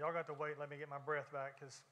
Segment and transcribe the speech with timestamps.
[0.00, 0.56] y'all got to wait.
[0.58, 1.82] Let me get my breath back because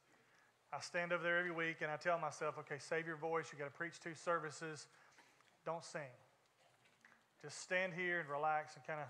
[0.72, 3.52] I stand over there every week and I tell myself, okay, save your voice.
[3.52, 4.86] You got to preach two services.
[5.66, 6.16] Don't sing.
[7.42, 9.08] Just stand here and relax and kind of.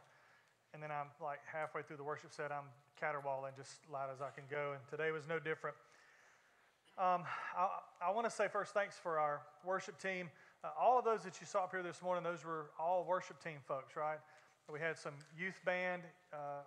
[0.75, 2.67] And then I'm like halfway through the worship set, I'm
[3.01, 4.75] caterwauling just loud as I can go.
[4.75, 5.77] And today was no different.
[6.99, 7.23] Um,
[7.57, 10.29] I, I want to say first, thanks for our worship team.
[10.65, 13.43] Uh, all of those that you saw up here this morning, those were all worship
[13.43, 14.19] team folks, right?
[14.71, 16.03] We had some youth band,
[16.35, 16.67] uh,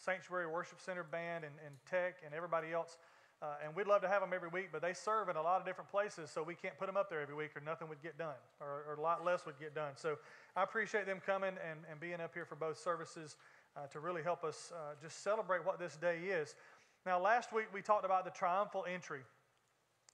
[0.00, 2.96] sanctuary worship center band, and, and tech, and everybody else.
[3.42, 5.58] Uh, and we'd love to have them every week, but they serve in a lot
[5.60, 8.02] of different places, so we can't put them up there every week or nothing would
[8.02, 9.92] get done, or, or a lot less would get done.
[9.96, 10.18] So
[10.54, 13.36] I appreciate them coming and, and being up here for both services
[13.76, 16.54] uh, to really help us uh, just celebrate what this day is.
[17.06, 19.20] Now, last week we talked about the triumphal entry.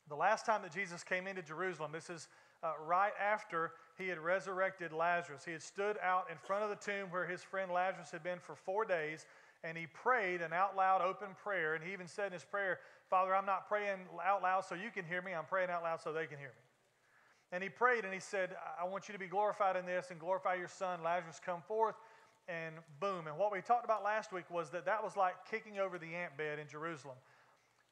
[0.08, 2.28] The last time that Jesus came into Jerusalem, this is
[2.62, 5.44] uh, right after he had resurrected Lazarus.
[5.44, 8.38] He had stood out in front of the tomb where his friend Lazarus had been
[8.38, 9.26] for four days,
[9.66, 11.74] and he prayed an out loud open prayer.
[11.74, 12.78] And he even said in his prayer,
[13.10, 16.00] Father, I'm not praying out loud so you can hear me, I'm praying out loud
[16.00, 16.62] so they can hear me.
[17.52, 20.18] And he prayed and he said, I want you to be glorified in this and
[20.18, 21.02] glorify your son.
[21.02, 21.94] Lazarus, come forth.
[22.48, 23.26] And boom.
[23.26, 26.14] And what we talked about last week was that that was like kicking over the
[26.14, 27.16] ant bed in Jerusalem.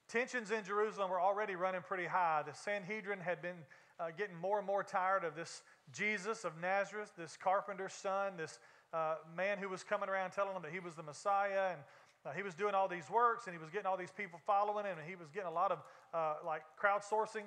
[0.09, 2.42] Tensions in Jerusalem were already running pretty high.
[2.47, 3.56] The Sanhedrin had been
[3.98, 8.59] uh, getting more and more tired of this Jesus of Nazareth, this carpenter's son, this
[8.95, 11.73] uh, man who was coming around telling them that he was the Messiah.
[11.73, 11.81] And
[12.25, 14.87] uh, he was doing all these works and he was getting all these people following
[14.87, 15.83] him and he was getting a lot of
[16.14, 17.45] uh, like crowdsourcing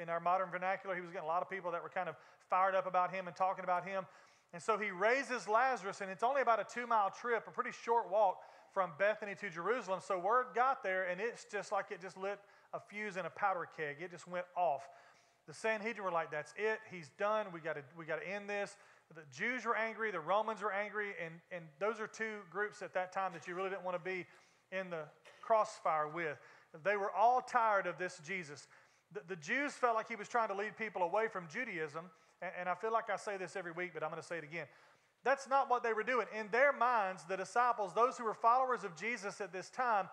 [0.00, 0.94] in our modern vernacular.
[0.94, 2.16] He was getting a lot of people that were kind of
[2.50, 4.04] fired up about him and talking about him.
[4.52, 7.70] And so he raises Lazarus, and it's only about a two mile trip, a pretty
[7.70, 8.40] short walk
[8.74, 10.00] from Bethany to Jerusalem.
[10.04, 12.38] So word got there, and it's just like it just lit
[12.72, 13.96] a fuse in a powder keg.
[14.00, 14.88] It just went off.
[15.46, 16.80] The Sanhedrin were like, "That's it.
[16.90, 17.46] He's done.
[17.52, 18.76] We got to we got to end this."
[19.14, 20.10] The Jews were angry.
[20.10, 23.54] The Romans were angry, and and those are two groups at that time that you
[23.54, 24.24] really didn't want to be
[24.70, 25.02] in the
[25.42, 26.38] crossfire with.
[26.84, 28.68] They were all tired of this Jesus.
[29.12, 32.04] The, the Jews felt like he was trying to lead people away from Judaism,
[32.40, 34.38] and, and I feel like I say this every week, but I'm going to say
[34.38, 34.66] it again.
[35.24, 36.26] That's not what they were doing.
[36.38, 40.08] In their minds, the disciples, those who were followers of Jesus at this time,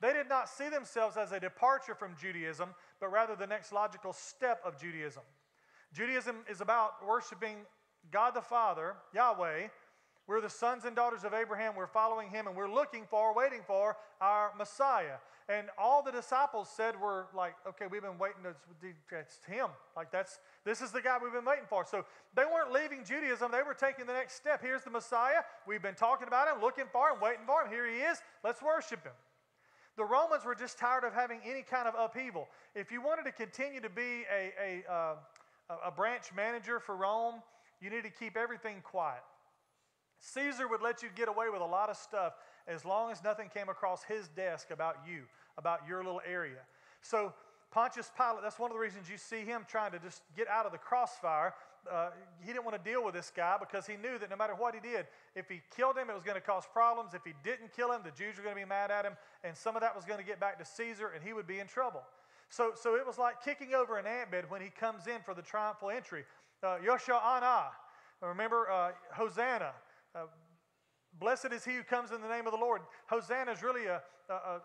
[0.00, 2.70] they did not see themselves as a departure from Judaism,
[3.00, 5.22] but rather the next logical step of Judaism.
[5.92, 7.56] Judaism is about worshiping
[8.10, 9.68] God the Father, Yahweh,
[10.26, 11.74] we're the sons and daughters of Abraham.
[11.76, 15.16] We're following him and we're looking for, waiting for our Messiah.
[15.48, 18.44] And all the disciples said were like, okay, we've been waiting.
[18.44, 18.54] To,
[19.18, 19.66] it's him.
[19.96, 21.84] Like that's this is the guy we've been waiting for.
[21.84, 22.04] So
[22.36, 23.50] they weren't leaving Judaism.
[23.50, 24.62] They were taking the next step.
[24.62, 25.42] Here's the Messiah.
[25.66, 27.70] We've been talking about him, looking for him, waiting for him.
[27.70, 28.22] Here he is.
[28.44, 29.12] Let's worship him.
[29.96, 32.48] The Romans were just tired of having any kind of upheaval.
[32.74, 34.52] If you wanted to continue to be a,
[34.88, 35.14] a, uh,
[35.84, 37.42] a branch manager for Rome,
[37.82, 39.22] you need to keep everything quiet.
[40.20, 42.34] Caesar would let you get away with a lot of stuff
[42.68, 45.22] as long as nothing came across his desk about you,
[45.58, 46.60] about your little area.
[47.02, 47.32] So,
[47.72, 50.66] Pontius Pilate, that's one of the reasons you see him trying to just get out
[50.66, 51.54] of the crossfire.
[51.90, 52.10] Uh,
[52.40, 54.74] he didn't want to deal with this guy because he knew that no matter what
[54.74, 57.14] he did, if he killed him, it was going to cause problems.
[57.14, 59.56] If he didn't kill him, the Jews were going to be mad at him, and
[59.56, 61.66] some of that was going to get back to Caesar, and he would be in
[61.66, 62.02] trouble.
[62.50, 65.32] So, so it was like kicking over an ant bed when he comes in for
[65.32, 66.24] the triumphal entry.
[66.62, 67.18] Uh, Yosha
[68.22, 69.72] remember uh, Hosanna.
[70.14, 70.26] Uh,
[71.18, 72.82] blessed is he who comes in the name of the Lord.
[73.06, 74.60] Hosanna is really a, a,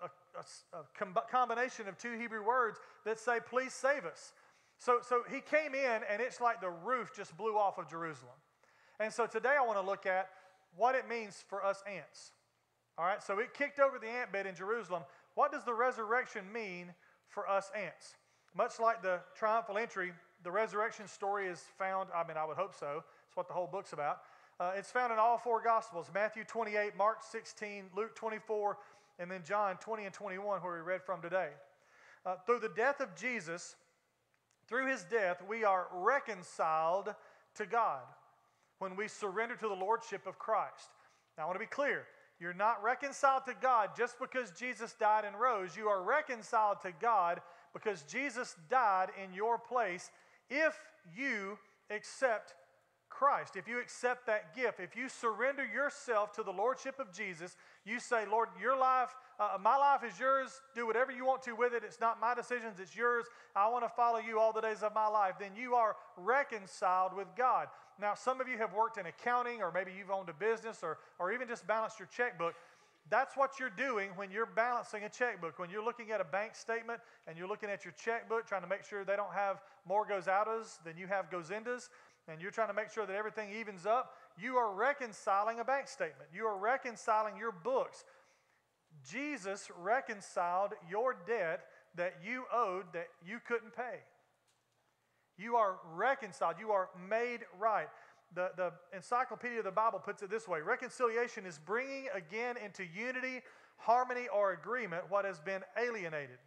[0.76, 4.34] a, a, combination of two Hebrew words that say, please save us.
[4.78, 8.36] So, so he came in, and it's like the roof just blew off of Jerusalem.
[9.00, 10.30] And so today I want to look at
[10.76, 12.32] what it means for us ants.
[13.00, 15.02] All right, so it kicked over the ant bed in Jerusalem.
[15.34, 16.94] What does the resurrection mean
[17.28, 18.16] for us ants?
[18.56, 20.14] Much like the triumphal entry,
[20.48, 23.04] the resurrection story is found, I mean, I would hope so.
[23.28, 24.22] It's what the whole book's about.
[24.62, 28.78] Uh, it's found in all four Gospels Matthew 28, Mark 16, Luke 24,
[29.20, 31.50] and then John 20 and 21, where we read from today.
[32.26, 33.76] Uh, through the death of Jesus,
[34.70, 37.14] through his death, we are reconciled
[37.56, 38.04] to God
[38.80, 40.92] when we surrender to the Lordship of Christ.
[41.38, 42.06] Now, I want to be clear.
[42.40, 45.76] You're not reconciled to God just because Jesus died and rose.
[45.76, 47.42] You are reconciled to God
[47.74, 50.10] because Jesus died in your place
[50.50, 50.78] if
[51.16, 51.58] you
[51.90, 52.54] accept
[53.10, 57.56] Christ, if you accept that gift, if you surrender yourself to the Lordship of Jesus,
[57.86, 60.62] you say, Lord, your life, uh, my life is yours.
[60.76, 61.84] Do whatever you want to with it.
[61.86, 63.26] It's not my decisions, it's yours.
[63.56, 65.36] I want to follow you all the days of my life.
[65.40, 67.68] Then you are reconciled with God.
[68.00, 71.00] Now, some of you have worked in accounting, or maybe you've owned a business, or,
[71.18, 72.54] or even just balanced your checkbook.
[73.10, 75.60] That's what you're doing when you're balancing a checkbook.
[75.60, 78.68] When you're looking at a bank statement and you're looking at your checkbook, trying to
[78.68, 81.90] make sure they don't have more goes outas than you have goes indas
[82.28, 85.88] and you're trying to make sure that everything evens up, you are reconciling a bank
[85.88, 86.30] statement.
[86.34, 88.04] You are reconciling your books.
[89.10, 91.62] Jesus reconciled your debt
[91.96, 94.00] that you owed that you couldn't pay.
[95.38, 96.56] You are reconciled.
[96.60, 97.88] You are made right.
[98.36, 102.84] The, the Encyclopedia of the Bible puts it this way Reconciliation is bringing again into
[102.84, 103.42] unity,
[103.78, 106.38] harmony, or agreement what has been alienated.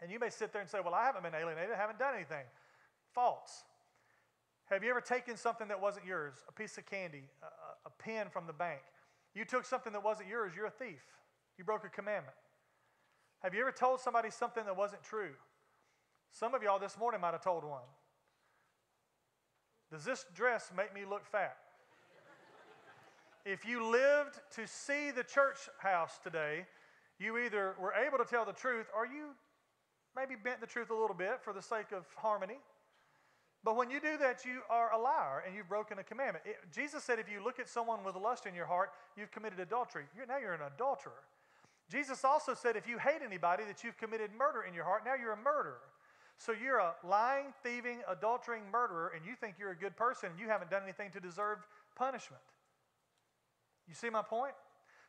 [0.00, 2.14] And you may sit there and say, Well, I haven't been alienated, I haven't done
[2.14, 2.44] anything.
[3.14, 3.64] False.
[4.66, 8.28] Have you ever taken something that wasn't yours, a piece of candy, a, a pen
[8.30, 8.80] from the bank?
[9.34, 11.02] You took something that wasn't yours, you're a thief.
[11.58, 12.36] You broke a commandment.
[13.40, 15.32] Have you ever told somebody something that wasn't true?
[16.30, 17.82] Some of y'all this morning might have told one.
[19.90, 21.56] Does this dress make me look fat?
[23.44, 26.66] if you lived to see the church house today,
[27.18, 29.30] you either were able to tell the truth or you
[30.14, 32.58] maybe bent the truth a little bit for the sake of harmony.
[33.62, 36.44] But when you do that, you are a liar and you've broken a commandment.
[36.46, 39.60] It, Jesus said if you look at someone with lust in your heart, you've committed
[39.60, 40.04] adultery.
[40.16, 41.24] You're, now you're an adulterer.
[41.90, 45.02] Jesus also said if you hate anybody, that you've committed murder in your heart.
[45.04, 45.80] Now you're a murderer.
[46.40, 50.40] So you're a lying, thieving, adultering murderer, and you think you're a good person and
[50.40, 51.58] you haven't done anything to deserve
[51.96, 52.40] punishment.
[53.86, 54.54] You see my point?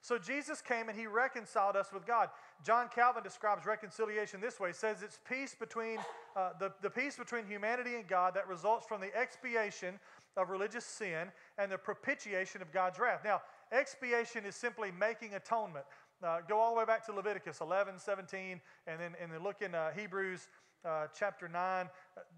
[0.01, 2.29] So Jesus came and he reconciled us with God.
[2.65, 4.69] John Calvin describes reconciliation this way.
[4.69, 5.99] He says it's peace between
[6.35, 9.99] uh, the, the peace between humanity and God that results from the expiation
[10.35, 13.21] of religious sin and the propitiation of God's wrath.
[13.23, 13.41] Now,
[13.71, 15.85] expiation is simply making atonement.
[16.23, 19.61] Uh, go all the way back to Leviticus 11, 17, and then, and then look
[19.61, 20.49] in uh, Hebrews
[20.85, 21.89] uh, chapter 9.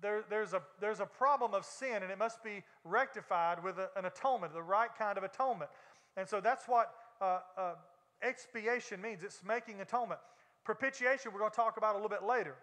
[0.02, 3.90] There, there's, a, there's a problem of sin, and it must be rectified with a,
[3.96, 5.70] an atonement, the right kind of atonement.
[6.18, 7.74] And so that's what uh, uh,
[8.22, 10.20] expiation means it's making atonement.
[10.64, 12.56] Propitiation, we're going to talk about a little bit later.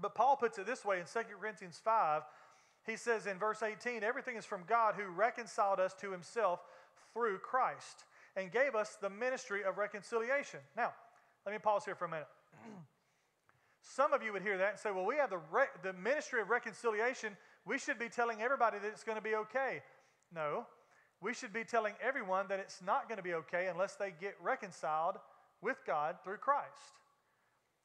[0.00, 2.22] But Paul puts it this way in 2 Corinthians 5.
[2.86, 6.60] He says in verse 18, everything is from God who reconciled us to himself
[7.12, 8.04] through Christ
[8.36, 10.60] and gave us the ministry of reconciliation.
[10.76, 10.92] Now,
[11.46, 12.28] let me pause here for a minute.
[13.84, 16.40] Some of you would hear that and say, well, we have the, re- the ministry
[16.40, 17.36] of reconciliation.
[17.66, 19.82] We should be telling everybody that it's going to be okay.
[20.34, 20.66] No,
[21.20, 24.36] we should be telling everyone that it's not going to be okay unless they get
[24.42, 25.16] reconciled
[25.60, 26.98] with God through Christ.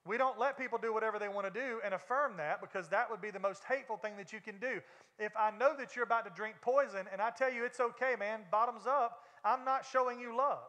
[0.06, 3.12] We don't let people do whatever they want to do and affirm that because that
[3.12, 4.80] would be the most hateful thing that you can do.
[5.20, 8.16] If I know that you're about to drink poison and I tell you it's okay,
[8.18, 10.64] man, bottoms up, I'm not showing you love.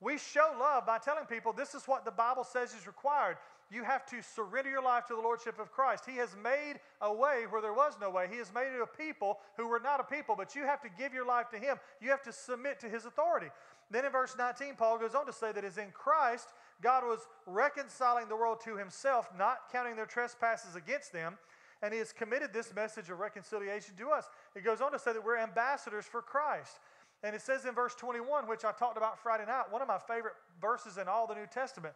[0.00, 3.38] We show love by telling people this is what the Bible says is required.
[3.70, 6.04] You have to surrender your life to the Lordship of Christ.
[6.08, 8.26] He has made a way where there was no way.
[8.30, 10.88] He has made it a people who were not a people, but you have to
[10.96, 11.76] give your life to Him.
[12.00, 13.48] You have to submit to His authority.
[13.90, 16.48] Then in verse 19, Paul goes on to say that as in Christ,
[16.82, 21.36] God was reconciling the world to Himself, not counting their trespasses against them,
[21.82, 24.24] and He has committed this message of reconciliation to us.
[24.54, 26.78] He goes on to say that we're ambassadors for Christ.
[27.22, 29.98] And it says in verse 21, which I talked about Friday night, one of my
[29.98, 31.94] favorite verses in all the New Testament.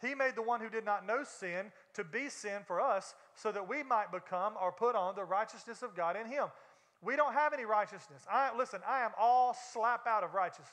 [0.00, 3.52] He made the one who did not know sin to be sin for us so
[3.52, 6.46] that we might become or put on the righteousness of God in him.
[7.02, 8.24] We don't have any righteousness.
[8.30, 10.68] I, listen, I am all slap out of righteousness.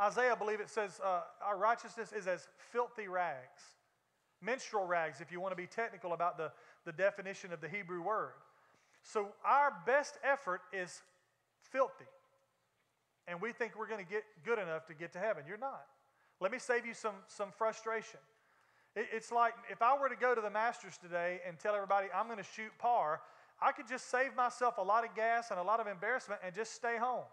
[0.00, 3.62] Isaiah, I believe it says, uh, our righteousness is as filthy rags,
[4.40, 6.52] menstrual rags, if you want to be technical about the,
[6.84, 8.32] the definition of the Hebrew word.
[9.02, 11.02] So our best effort is
[11.72, 12.04] filthy.
[13.26, 15.44] And we think we're going to get good enough to get to heaven.
[15.46, 15.84] You're not.
[16.40, 18.20] Let me save you some, some frustration.
[18.94, 22.08] It, it's like if I were to go to the Masters today and tell everybody
[22.14, 23.20] I'm going to shoot par,
[23.60, 26.54] I could just save myself a lot of gas and a lot of embarrassment and
[26.54, 27.24] just stay home.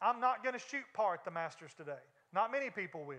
[0.00, 1.92] I'm not going to shoot par at the Masters today.
[2.34, 3.16] Not many people will.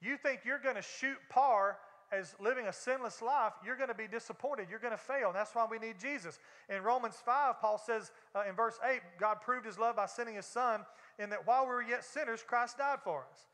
[0.00, 1.78] You think you're going to shoot par
[2.12, 4.68] as living a sinless life, you're going to be disappointed.
[4.70, 5.28] You're going to fail.
[5.28, 6.38] And that's why we need Jesus.
[6.68, 10.36] In Romans 5, Paul says uh, in verse 8, God proved his love by sending
[10.36, 10.82] his son,
[11.18, 13.46] in that while we were yet sinners, Christ died for us.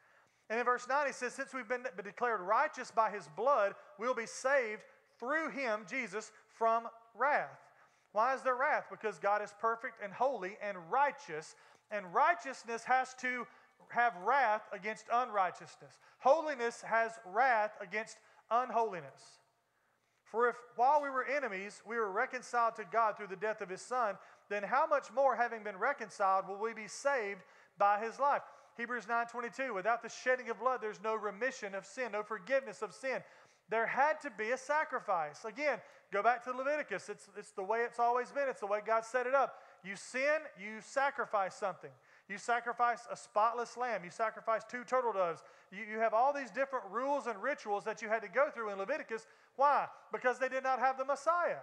[0.53, 4.13] And in verse 9, he says, Since we've been declared righteous by his blood, we'll
[4.13, 4.83] be saved
[5.19, 7.59] through him, Jesus, from wrath.
[8.13, 8.85] Why is there wrath?
[8.91, 11.57] Because God is perfect and holy and righteous,
[11.91, 13.47] and righteousness has to
[13.89, 15.99] have wrath against unrighteousness.
[16.19, 18.19] Holiness has wrath against
[18.51, 19.39] unholiness.
[20.25, 23.71] For if while we were enemies, we were reconciled to God through the death of
[23.71, 24.17] his Son,
[24.51, 27.41] then how much more, having been reconciled, will we be saved
[27.79, 28.43] by his life?
[28.77, 32.95] Hebrews 9:22, without the shedding of blood, there's no remission of sin, no forgiveness of
[32.95, 33.23] sin.
[33.69, 35.45] There had to be a sacrifice.
[35.45, 35.81] Again,
[36.13, 37.09] go back to Leviticus.
[37.09, 39.63] It's, it's the way it's always been, it's the way God set it up.
[39.85, 41.91] You sin, you sacrifice something.
[42.29, 44.05] You sacrifice a spotless lamb.
[44.05, 45.43] You sacrifice two turtle doves.
[45.71, 48.71] You, you have all these different rules and rituals that you had to go through
[48.71, 49.27] in Leviticus.
[49.57, 49.87] Why?
[50.13, 51.61] Because they did not have the Messiah.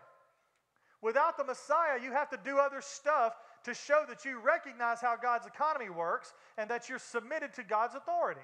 [1.01, 5.15] Without the Messiah, you have to do other stuff to show that you recognize how
[5.15, 8.41] God's economy works and that you're submitted to God's authority.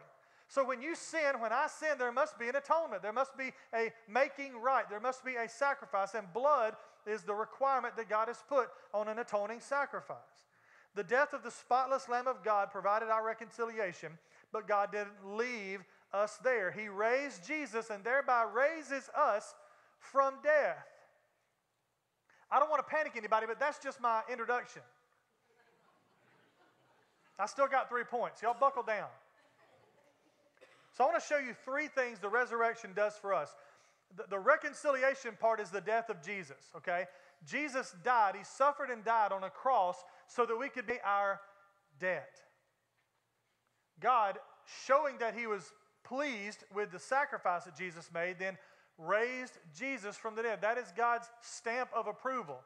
[0.47, 3.01] So when you sin, when I sin, there must be an atonement.
[3.01, 4.89] There must be a making right.
[4.89, 6.13] There must be a sacrifice.
[6.13, 6.75] And blood
[7.07, 10.17] is the requirement that God has put on an atoning sacrifice.
[10.95, 14.17] The death of the spotless Lamb of God provided our reconciliation,
[14.53, 15.83] but God didn't leave
[16.13, 16.71] us there.
[16.71, 19.55] He raised Jesus and thereby raises us
[20.00, 20.85] from death.
[22.52, 24.82] I don't want to panic anybody, but that's just my introduction.
[27.38, 28.42] I still got three points.
[28.42, 29.08] Y'all buckle down.
[30.94, 33.54] So I want to show you three things the resurrection does for us.
[34.16, 37.06] The, the, reconciliation part is the death of Jesus, okay?
[37.46, 39.98] Jesus died, he suffered and died on a cross
[40.28, 41.42] so that we could be our
[42.00, 42.40] debt.
[44.00, 44.38] God,
[44.86, 45.74] showing that he was
[46.06, 48.58] pleased with the sacrifice that Jesus made, then
[48.98, 50.60] raised Jesus from the dead.
[50.62, 52.62] That is God's stamp of approval.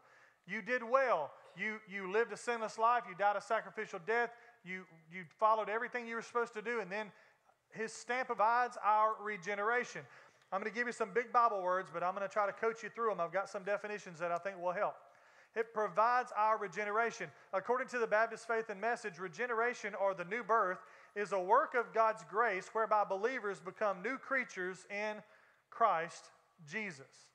[0.47, 1.31] You did well.
[1.57, 3.03] You, you lived a sinless life.
[3.07, 4.31] You died a sacrificial death.
[4.63, 4.83] You,
[5.13, 7.07] you followed everything you were supposed to do, and then
[7.71, 10.01] his stamp provides our regeneration.
[10.51, 12.53] I'm going to give you some big Bible words, but I'm going to try to
[12.53, 13.19] coach you through them.
[13.19, 14.95] I've got some definitions that I think will help.
[15.55, 17.27] It provides our regeneration.
[17.53, 20.79] According to the Baptist Faith and Message, regeneration or the new birth
[21.15, 25.17] is a work of God's grace whereby believers become new creatures in
[25.69, 26.25] Christ
[26.69, 27.27] Jesus.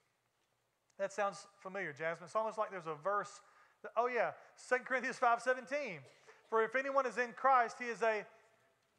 [0.99, 2.26] That sounds familiar, Jasmine.
[2.26, 3.41] It's almost like there's a verse.
[3.83, 4.33] That, oh yeah,
[4.69, 5.99] 2 Corinthians 5:17.
[6.49, 8.25] For if anyone is in Christ, he is a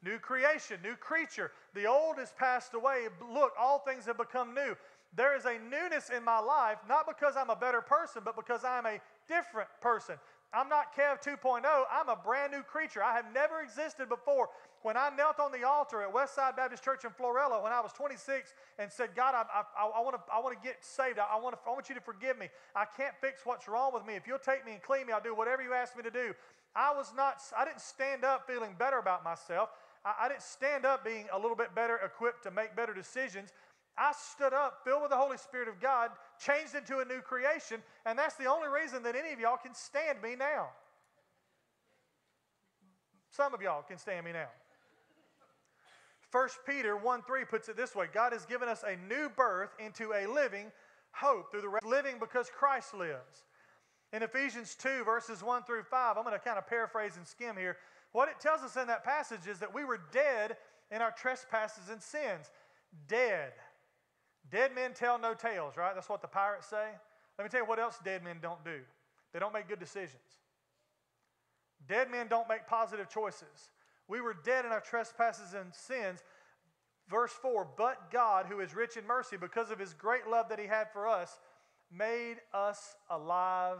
[0.04, 1.52] New creation, new creature.
[1.74, 3.06] The old has passed away.
[3.32, 4.76] Look, all things have become new.
[5.14, 8.64] There is a newness in my life, not because I'm a better person, but because
[8.64, 10.16] I'm a different person.
[10.52, 11.62] I'm not Kev 2.0.
[11.90, 13.02] I'm a brand new creature.
[13.02, 14.48] I have never existed before.
[14.82, 17.92] When I knelt on the altar at Westside Baptist Church in Florala when I was
[17.92, 19.42] 26 and said, God, I,
[19.76, 20.00] I, I
[20.40, 21.18] want to get saved.
[21.18, 22.48] I, I, wanna, I want you to forgive me.
[22.74, 24.14] I can't fix what's wrong with me.
[24.14, 26.34] If you'll take me and clean me, I'll do whatever you ask me to do.
[26.76, 29.70] I was not, I didn't stand up feeling better about myself.
[30.04, 33.52] I, I didn't stand up being a little bit better equipped to make better decisions.
[33.98, 37.82] I stood up, filled with the Holy Spirit of God, changed into a new creation,
[38.04, 40.68] and that's the only reason that any of y'all can stand me now.
[43.30, 44.48] Some of y'all can stand me now.
[46.32, 49.70] 1 Peter 1 3 puts it this way God has given us a new birth
[49.78, 50.72] into a living
[51.12, 53.44] hope through the living because Christ lives.
[54.12, 57.56] In Ephesians 2, verses 1 through 5, I'm going to kind of paraphrase and skim
[57.56, 57.76] here.
[58.12, 60.56] What it tells us in that passage is that we were dead
[60.90, 62.50] in our trespasses and sins.
[63.08, 63.52] Dead.
[64.50, 65.94] Dead men tell no tales, right?
[65.94, 66.88] That's what the pirates say.
[67.38, 68.80] Let me tell you what else dead men don't do
[69.32, 70.40] they don't make good decisions.
[71.86, 73.70] Dead men don't make positive choices.
[74.08, 76.22] We were dead in our trespasses and sins.
[77.10, 80.58] Verse 4 But God, who is rich in mercy, because of his great love that
[80.58, 81.38] he had for us,
[81.92, 83.78] made us alive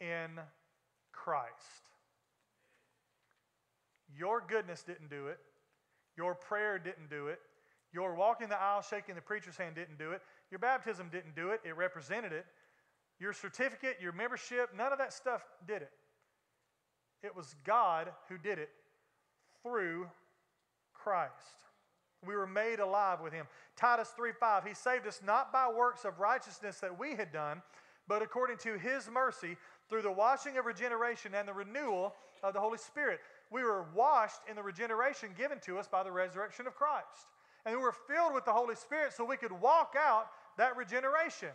[0.00, 0.38] in
[1.12, 1.54] Christ.
[4.14, 5.38] Your goodness didn't do it.
[6.16, 7.40] Your prayer didn't do it.
[7.92, 10.22] Your walking the aisle, shaking the preacher's hand didn't do it.
[10.50, 11.60] Your baptism didn't do it.
[11.64, 12.46] It represented it.
[13.18, 15.90] Your certificate, your membership, none of that stuff did it.
[17.22, 18.70] It was God who did it
[19.62, 20.08] through
[20.94, 21.32] Christ.
[22.26, 23.46] We were made alive with him.
[23.76, 27.62] Titus 3:5, he saved us not by works of righteousness that we had done,
[28.06, 29.56] but according to his mercy
[29.88, 33.20] through the washing of regeneration and the renewal of the Holy Spirit
[33.50, 37.34] we were washed in the regeneration given to us by the resurrection of Christ.
[37.64, 41.50] And we were filled with the Holy Spirit so we could walk out that regeneration.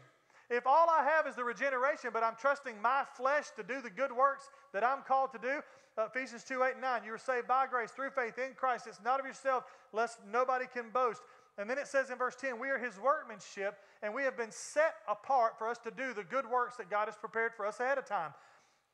[0.50, 3.90] If all I have is the regeneration, but I'm trusting my flesh to do the
[3.90, 5.62] good works that I'm called to do,
[5.98, 8.86] Ephesians 2 8 and 9, you were saved by grace through faith in Christ.
[8.86, 11.22] It's not of yourself, lest nobody can boast.
[11.58, 14.52] And then it says in verse 10, we are his workmanship, and we have been
[14.52, 17.80] set apart for us to do the good works that God has prepared for us
[17.80, 18.34] ahead of time.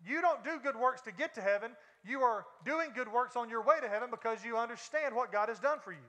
[0.06, 1.72] You don't do good works to get to heaven.
[2.06, 5.50] You are doing good works on your way to heaven because you understand what God
[5.50, 6.08] has done for you.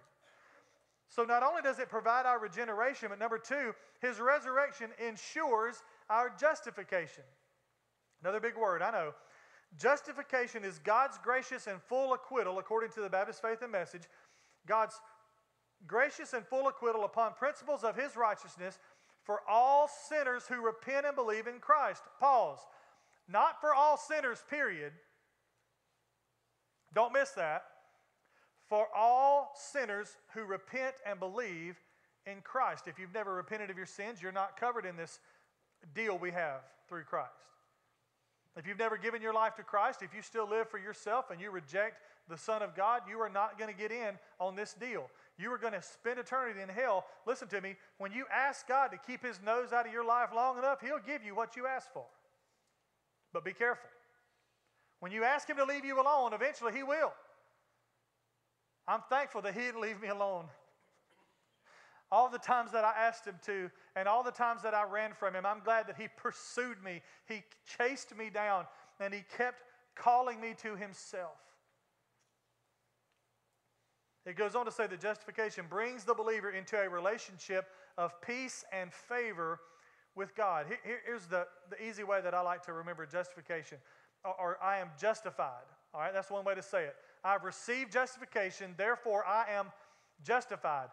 [1.15, 6.33] So, not only does it provide our regeneration, but number two, his resurrection ensures our
[6.41, 7.25] justification.
[8.23, 9.13] Another big word, I know.
[9.79, 14.05] Justification is God's gracious and full acquittal, according to the Baptist Faith and Message.
[14.67, 14.99] God's
[15.87, 18.79] gracious and full acquittal upon principles of his righteousness
[19.23, 22.05] for all sinners who repent and believe in Christ.
[22.21, 22.61] Pause.
[23.29, 24.95] Not for all sinners, period.
[26.95, 27.65] Don't miss that.
[28.73, 31.77] For all sinners who repent and believe
[32.25, 32.85] in Christ.
[32.87, 35.21] If you've never repented of your sins, you're not covered in this
[35.95, 37.29] deal we have through Christ.
[38.57, 41.39] If you've never given your life to Christ, if you still live for yourself and
[41.39, 41.97] you reject
[42.31, 45.11] the Son of God, you are not going to get in on this deal.
[45.37, 47.05] You are going to spend eternity in hell.
[47.27, 47.77] Listen to me.
[47.99, 50.99] When you ask God to keep his nose out of your life long enough, he'll
[51.07, 52.07] give you what you ask for.
[53.35, 53.91] But be careful.
[55.01, 57.13] When you ask Him to leave you alone, eventually He will.
[58.87, 60.47] I'm thankful that He didn't leave me alone.
[62.11, 65.13] All the times that I asked Him to, and all the times that I ran
[65.13, 67.01] from Him, I'm glad that He pursued me.
[67.27, 67.43] He
[67.79, 68.67] chased me down,
[69.01, 69.63] and He kept
[69.95, 71.39] calling me to Himself.
[74.25, 77.67] It goes on to say that justification brings the believer into a relationship
[77.99, 79.59] of peace and favor
[80.15, 80.67] with God.
[80.69, 83.79] Here, here's the, the easy way that I like to remember justification,
[84.25, 85.65] or, or I am justified.
[85.95, 86.95] All right, that's one way to say it.
[87.25, 89.67] I've received justification, therefore I am
[90.25, 90.89] justified.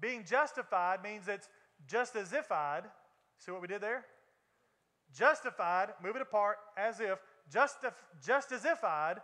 [0.00, 1.48] Being justified means it's
[1.86, 2.82] just as if I'd,
[3.38, 4.04] see what we did there?
[5.16, 7.18] Justified, move it apart, as if,
[7.52, 7.78] just,
[8.24, 9.16] just as if I'd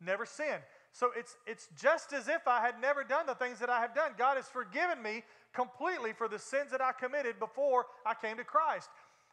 [0.00, 0.62] never sinned.
[0.92, 3.94] So it's, it's just as if I had never done the things that I have
[3.94, 4.12] done.
[4.16, 8.44] God has forgiven me completely for the sins that I committed before I came to
[8.44, 8.88] Christ.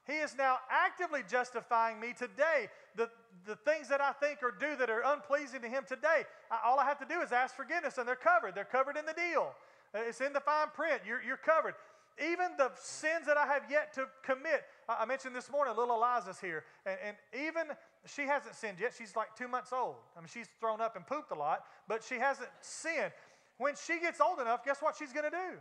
[0.05, 2.69] He is now actively justifying me today.
[2.95, 3.09] The,
[3.45, 6.79] the things that I think or do that are unpleasing to Him today, I, all
[6.79, 8.53] I have to do is ask forgiveness and they're covered.
[8.53, 9.51] They're covered in the deal,
[9.93, 11.01] uh, it's in the fine print.
[11.05, 11.73] You're, you're covered.
[12.17, 14.63] Even the sins that I have yet to commit.
[14.87, 18.93] I, I mentioned this morning, little Eliza's here, and, and even she hasn't sinned yet.
[18.97, 19.95] She's like two months old.
[20.15, 23.11] I mean, she's thrown up and pooped a lot, but she hasn't sinned.
[23.57, 25.57] When she gets old enough, guess what she's going to do?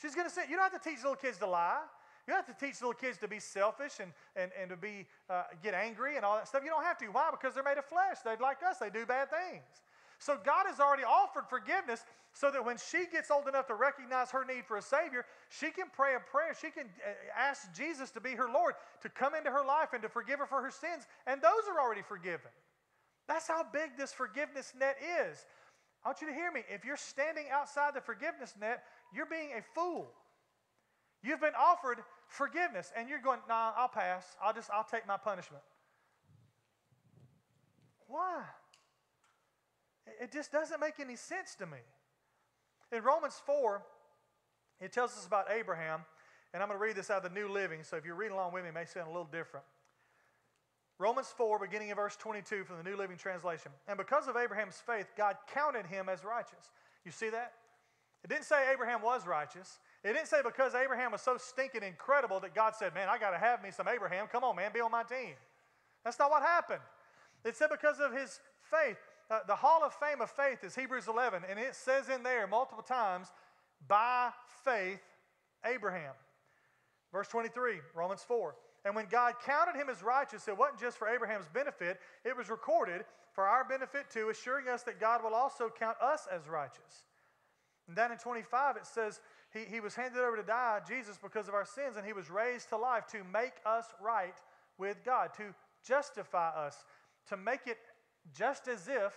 [0.00, 0.44] She's going to sin.
[0.48, 1.80] You don't have to teach little kids to lie.
[2.30, 5.04] You don't have to teach little kids to be selfish and, and, and to be,
[5.28, 6.62] uh, get angry and all that stuff.
[6.62, 7.06] You don't have to.
[7.06, 7.28] Why?
[7.32, 8.18] Because they're made of flesh.
[8.24, 8.78] They're like us.
[8.78, 9.66] They do bad things.
[10.20, 14.30] So God has already offered forgiveness so that when she gets old enough to recognize
[14.30, 16.54] her need for a Savior, she can pray a prayer.
[16.54, 20.00] She can uh, ask Jesus to be her Lord, to come into her life and
[20.02, 21.08] to forgive her for her sins.
[21.26, 22.54] And those are already forgiven.
[23.26, 25.44] That's how big this forgiveness net is.
[26.04, 26.62] I want you to hear me.
[26.72, 30.12] If you're standing outside the forgiveness net, you're being a fool.
[31.22, 31.98] You've been offered
[32.30, 34.24] forgiveness, and you're going, nah, I'll pass.
[34.42, 35.62] I'll just, I'll take my punishment.
[38.06, 38.42] Why?
[40.20, 41.78] It just doesn't make any sense to me.
[42.92, 43.82] In Romans 4,
[44.80, 46.00] it tells us about Abraham,
[46.54, 48.36] and I'm going to read this out of the New Living, so if you're reading
[48.36, 49.66] along with me, it may sound a little different.
[50.98, 53.72] Romans 4, beginning in verse 22 from the New Living Translation.
[53.88, 56.70] And because of Abraham's faith, God counted him as righteous.
[57.04, 57.52] You see that?
[58.22, 59.78] It didn't say Abraham was righteous.
[60.02, 63.30] It didn't say because Abraham was so stinking incredible that God said, Man, I got
[63.30, 64.26] to have me some Abraham.
[64.32, 65.34] Come on, man, be on my team.
[66.04, 66.80] That's not what happened.
[67.44, 68.96] It said because of his faith.
[69.30, 72.48] Uh, the Hall of Fame of faith is Hebrews 11, and it says in there
[72.48, 73.28] multiple times,
[73.86, 74.30] by
[74.64, 75.00] faith,
[75.64, 76.14] Abraham.
[77.12, 78.56] Verse 23, Romans 4.
[78.84, 82.48] And when God counted him as righteous, it wasn't just for Abraham's benefit, it was
[82.48, 87.04] recorded for our benefit too, assuring us that God will also count us as righteous.
[87.90, 89.18] And then in 25, it says,
[89.52, 92.30] he, he was handed over to die, Jesus, because of our sins, and he was
[92.30, 94.36] raised to life to make us right
[94.78, 95.52] with God, to
[95.84, 96.84] justify us,
[97.30, 97.78] to make it
[98.32, 99.12] just as if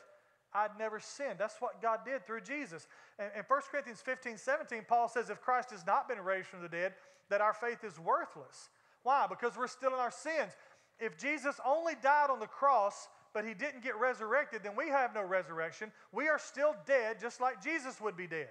[0.55, 1.35] I'd never sinned.
[1.37, 2.87] That's what God did through Jesus.
[3.19, 6.63] And in 1 Corinthians 15, 17, Paul says, if Christ has not been raised from
[6.63, 6.93] the dead,
[7.29, 8.69] that our faith is worthless.
[9.03, 9.27] Why?
[9.29, 10.53] Because we're still in our sins.
[10.99, 15.13] If Jesus only died on the cross, but he didn't get resurrected, then we have
[15.13, 15.91] no resurrection.
[16.11, 18.49] We are still dead, just like Jesus would be dead.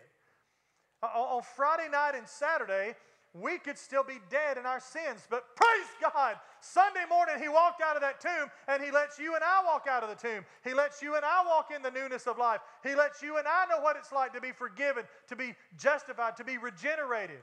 [1.02, 2.94] Uh, on Friday night and Saturday,
[3.34, 5.26] we could still be dead in our sins.
[5.28, 9.34] But praise God, Sunday morning he walked out of that tomb and he lets you
[9.34, 10.44] and I walk out of the tomb.
[10.62, 12.60] He lets you and I walk in the newness of life.
[12.82, 16.36] He lets you and I know what it's like to be forgiven, to be justified,
[16.36, 17.40] to be regenerated.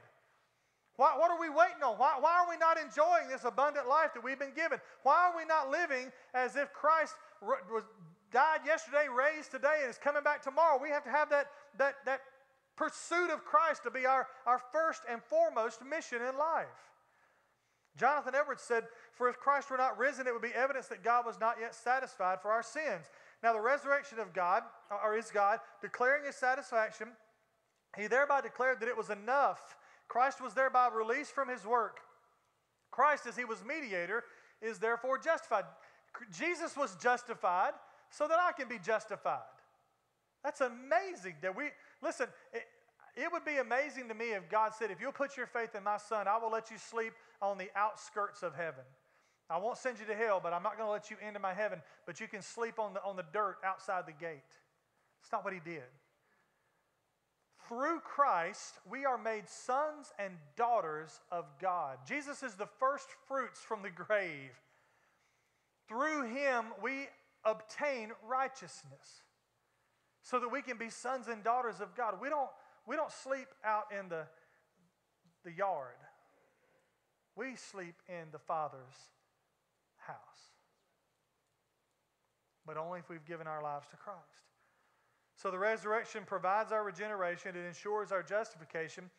[0.95, 1.97] Why, what are we waiting on?
[1.97, 4.79] Why, why are we not enjoying this abundant life that we've been given?
[5.03, 7.83] Why are we not living as if Christ was,
[8.31, 10.77] died yesterday, raised today, and is coming back tomorrow?
[10.79, 12.21] We have to have that, that, that
[12.79, 16.67] pursuit of Christ to be our, our first and foremost mission in life.
[17.97, 21.25] Jonathan Edwards said, For if Christ were not risen, it would be evidence that God
[21.25, 23.07] was not yet satisfied for our sins.
[23.43, 27.09] Now, the resurrection of God, uh, or is God, declaring his satisfaction,
[27.97, 29.75] he thereby declared that it was enough.
[30.07, 31.99] Christ was thereby released from his work.
[32.91, 34.23] Christ, as he was mediator,
[34.61, 35.65] is therefore justified.
[36.31, 37.73] Jesus was justified
[38.09, 39.58] so that I can be justified.
[40.43, 41.65] That's amazing that we,
[42.01, 42.63] Listen, it,
[43.15, 45.83] it would be amazing to me if God said, If you'll put your faith in
[45.83, 48.83] my son, I will let you sleep on the outskirts of heaven.
[49.49, 51.53] I won't send you to hell, but I'm not going to let you into my
[51.53, 54.43] heaven, but you can sleep on the, on the dirt outside the gate.
[55.21, 55.83] It's not what he did.
[57.67, 61.97] Through Christ, we are made sons and daughters of God.
[62.07, 64.51] Jesus is the first fruits from the grave.
[65.87, 67.07] Through him, we
[67.43, 69.23] obtain righteousness
[70.23, 72.15] so that we can be sons and daughters of God.
[72.21, 72.49] We don't,
[72.87, 74.23] we don't sleep out in the,
[75.43, 75.95] the yard,
[77.35, 79.09] we sleep in the Father's
[79.97, 80.17] house.
[82.65, 84.19] But only if we've given our lives to Christ.
[85.35, 89.09] So the resurrection provides our regeneration, it ensures our justification.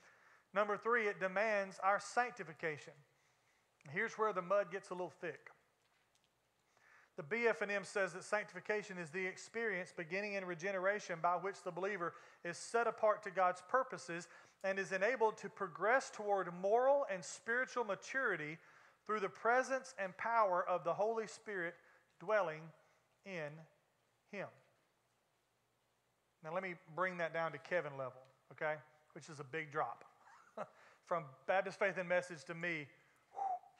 [0.53, 2.93] Number three, it demands our sanctification.
[3.89, 5.49] Here's where the mud gets a little thick.
[7.21, 12.15] The BF&M says that sanctification is the experience beginning in regeneration by which the believer
[12.47, 14.27] is set apart to God's purposes
[14.65, 18.57] and is enabled to progress toward moral and spiritual maturity
[19.07, 21.75] through the presence and power of the Holy Spirit
[22.21, 22.63] dwelling
[23.27, 23.53] in
[24.33, 24.49] him.
[26.43, 28.77] Now, let me bring that down to Kevin level, okay?
[29.13, 30.07] Which is a big drop.
[31.05, 32.87] From Baptist Faith and Message to me,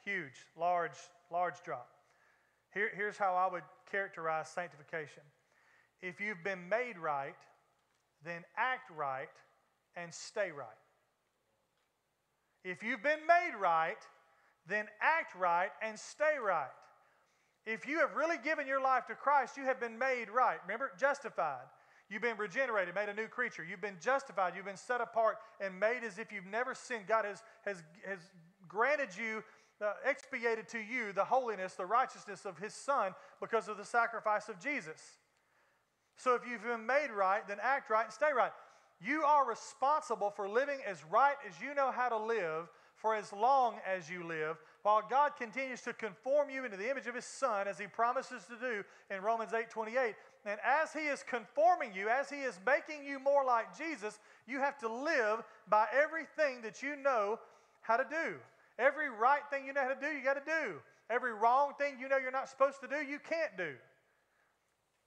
[0.05, 0.97] huge, large,
[1.31, 1.89] large drop.
[2.73, 5.23] Here, here's how I would characterize sanctification
[6.01, 7.35] if you've been made right,
[8.25, 9.29] then act right
[9.95, 10.67] and stay right.
[12.63, 13.97] If you've been made right,
[14.67, 16.69] then act right and stay right.
[17.65, 20.57] If you have really given your life to Christ, you have been made right.
[20.63, 21.65] Remember, justified.
[22.09, 23.63] You've been regenerated, made a new creature.
[23.63, 24.53] You've been justified.
[24.55, 27.07] You've been set apart and made as if you've never sinned.
[27.07, 28.19] God has, has, has
[28.67, 29.43] granted you,
[29.81, 34.49] uh, expiated to you the holiness, the righteousness of His Son because of the sacrifice
[34.49, 35.17] of Jesus.
[36.17, 38.51] So if you've been made right, then act right and stay right.
[39.03, 43.33] You are responsible for living as right as you know how to live for as
[43.33, 47.25] long as you live, while God continues to conform you into the image of His
[47.25, 50.13] Son, as He promises to do in Romans 8 28.
[50.45, 54.59] And as He is conforming you, as He is making you more like Jesus, you
[54.59, 57.39] have to live by everything that you know
[57.81, 58.35] how to do.
[58.81, 60.81] Every right thing you know how to do, you got to do.
[61.07, 63.73] Every wrong thing you know you're not supposed to do, you can't do.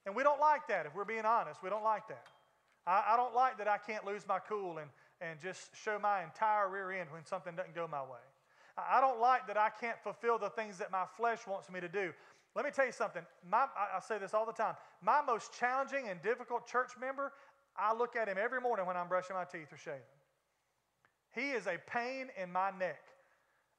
[0.05, 1.61] And we don't like that, if we're being honest.
[1.61, 2.27] We don't like that.
[2.87, 6.23] I, I don't like that I can't lose my cool and, and just show my
[6.23, 8.23] entire rear end when something doesn't go my way.
[8.77, 11.81] I, I don't like that I can't fulfill the things that my flesh wants me
[11.81, 12.13] to do.
[12.55, 13.23] Let me tell you something.
[13.49, 14.75] My, I, I say this all the time.
[15.01, 17.33] My most challenging and difficult church member,
[17.75, 19.99] I look at him every morning when I'm brushing my teeth or shaving.
[21.33, 23.01] He is a pain in my neck.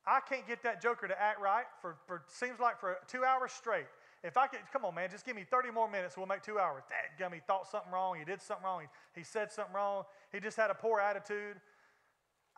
[0.07, 3.53] I can't get that joker to act right for, for seems like for two hours
[3.53, 3.87] straight.
[4.23, 6.59] If I could, come on, man, just give me 30 more minutes, we'll make two
[6.59, 6.85] hours.
[6.89, 10.41] Dad gummy thought something wrong, he did something wrong, he, he said something wrong, he
[10.41, 11.57] just had a poor attitude.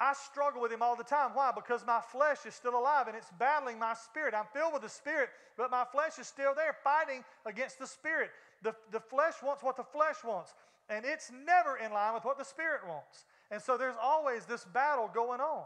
[0.00, 1.30] I struggle with him all the time.
[1.34, 1.50] Why?
[1.52, 4.32] Because my flesh is still alive and it's battling my spirit.
[4.32, 8.30] I'm filled with the spirit, but my flesh is still there fighting against the spirit.
[8.62, 10.54] The, the flesh wants what the flesh wants,
[10.88, 13.24] and it's never in line with what the spirit wants.
[13.50, 15.64] And so there's always this battle going on.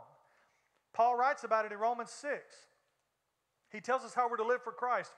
[0.93, 2.39] Paul writes about it in Romans 6.
[3.71, 5.13] He tells us how we're to live for Christ.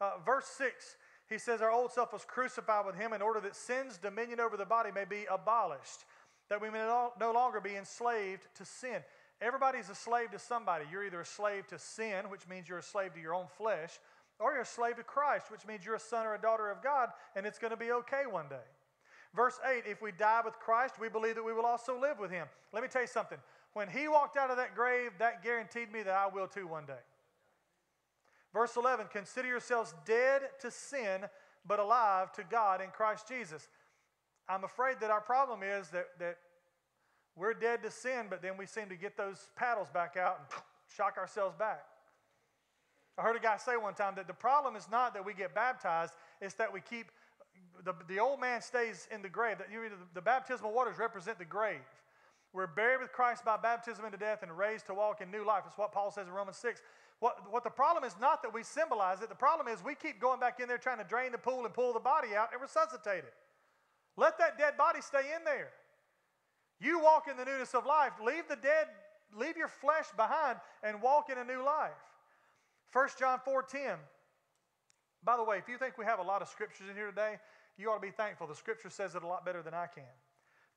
[0.00, 0.96] Uh, verse 6,
[1.28, 4.56] he says, Our old self was crucified with him in order that sin's dominion over
[4.56, 6.04] the body may be abolished,
[6.48, 9.02] that we may no longer be enslaved to sin.
[9.40, 10.84] Everybody's a slave to somebody.
[10.90, 13.98] You're either a slave to sin, which means you're a slave to your own flesh,
[14.38, 16.82] or you're a slave to Christ, which means you're a son or a daughter of
[16.82, 18.64] God, and it's going to be okay one day.
[19.34, 22.30] Verse 8 If we die with Christ, we believe that we will also live with
[22.30, 22.46] him.
[22.72, 23.38] Let me tell you something.
[23.76, 26.86] When he walked out of that grave, that guaranteed me that I will too one
[26.86, 27.04] day.
[28.54, 31.26] Verse 11 Consider yourselves dead to sin,
[31.68, 33.68] but alive to God in Christ Jesus.
[34.48, 36.38] I'm afraid that our problem is that, that
[37.36, 40.62] we're dead to sin, but then we seem to get those paddles back out and
[40.96, 41.84] shock ourselves back.
[43.18, 45.54] I heard a guy say one time that the problem is not that we get
[45.54, 47.10] baptized, it's that we keep
[47.84, 49.58] the, the old man stays in the grave.
[49.58, 51.84] That you, the, the baptismal waters represent the grave.
[52.56, 55.64] We're buried with Christ by baptism into death and raised to walk in new life.
[55.64, 56.80] That's what Paul says in Romans 6.
[57.20, 60.18] What, what the problem is not that we symbolize it, the problem is we keep
[60.18, 62.62] going back in there trying to drain the pool and pull the body out and
[62.62, 63.34] resuscitate it.
[64.16, 65.68] Let that dead body stay in there.
[66.80, 68.12] You walk in the newness of life.
[68.24, 68.86] Leave the dead,
[69.36, 71.92] leave your flesh behind and walk in a new life.
[72.90, 73.98] 1 John 4:10.
[75.22, 77.38] By the way, if you think we have a lot of scriptures in here today,
[77.76, 78.46] you ought to be thankful.
[78.46, 80.04] The scripture says it a lot better than I can.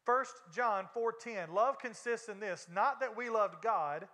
[0.05, 4.07] 1 John 4:10 Love consists in this, not that we loved God,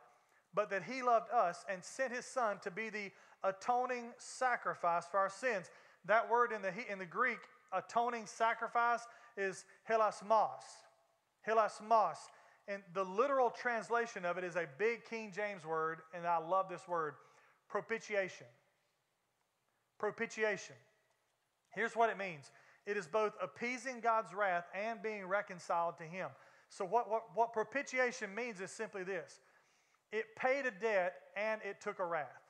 [0.54, 3.12] but that he loved us and sent his son to be the
[3.44, 5.70] atoning sacrifice for our sins.
[6.06, 7.40] That word in the in the Greek,
[7.74, 9.02] atoning sacrifice
[9.38, 10.64] is hilasmos.
[11.48, 12.18] Hilasmos.
[12.68, 16.68] And the literal translation of it is a big King James word, and I love
[16.68, 17.14] this word
[17.70, 18.48] propitiation.
[20.00, 20.76] Propitiation.
[21.70, 22.50] Here's what it means
[22.86, 26.30] it is both appeasing God's wrath and being reconciled to Him.
[26.70, 29.40] So, what, what, what propitiation means is simply this
[30.12, 32.42] it paid a debt and it took a wrath.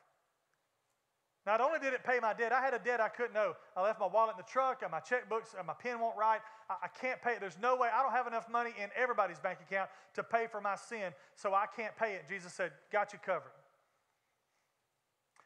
[1.46, 3.54] Not only did it pay my debt, I had a debt I couldn't know.
[3.78, 6.42] I left my wallet in the truck, and my checkbooks, and my pen won't write.
[6.70, 7.40] I, I can't pay it.
[7.40, 7.90] There's no way.
[7.94, 11.54] I don't have enough money in everybody's bank account to pay for my sin, so
[11.54, 12.26] I can't pay it.
[12.28, 13.52] Jesus said, Got you covered.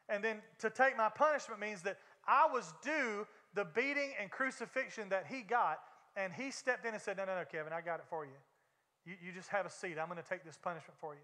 [0.08, 5.08] And then to take my punishment means that I was due the beating and crucifixion
[5.08, 5.80] that he got,
[6.16, 8.38] and he stepped in and said, No, no, no, Kevin, I got it for you.
[9.06, 9.96] You, you just have a seat.
[10.00, 11.20] I'm going to take this punishment for you.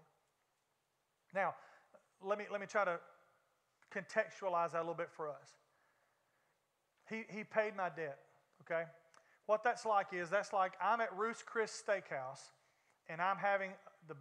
[1.33, 1.55] Now,
[2.23, 2.99] let me, let me try to
[3.93, 5.49] contextualize that a little bit for us.
[7.09, 8.17] He, he paid my debt,
[8.63, 8.83] okay?
[9.45, 12.51] What that's like is that's like I'm at Ruth's Chris Steakhouse
[13.07, 13.71] and I'm having
[14.07, 14.15] the,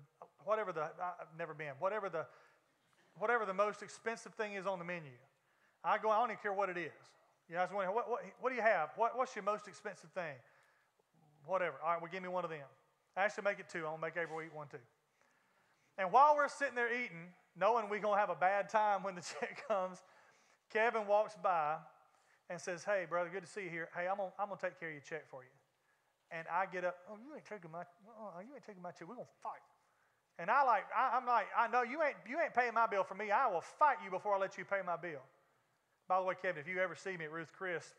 [0.45, 2.27] whatever the, I've never been, whatever the,
[3.19, 5.11] whatever the most expensive thing is on the menu.
[5.83, 6.93] I go, I don't even care what it is.
[7.49, 8.91] You was wondering, what, what, what do you have?
[8.97, 10.35] What, what's your most expensive thing?
[11.47, 11.77] Whatever.
[11.83, 12.67] All right, well, give me one of them.
[13.17, 13.79] Actually, make it two.
[13.79, 14.83] I'm going to make April eat one too.
[15.97, 19.15] And while we're sitting there eating, knowing we're going to have a bad time when
[19.15, 20.03] the check comes,
[20.73, 21.77] Kevin walks by
[22.51, 23.89] and says, Hey, brother, good to see you here.
[23.97, 25.55] Hey, I'm going I'm to take care of your check for you.
[26.31, 29.09] And I get up, Oh, you ain't taking my, uh, you ain't taking my check.
[29.09, 29.63] We're going to fight.
[30.39, 33.05] And I like, I, am like, I know you ain't, you ain't paying my bill
[33.05, 33.31] for me.
[33.31, 35.23] I will fight you before I let you pay my bill.
[36.09, 37.95] By the way, Kevin, if you ever see me at Ruth Chris,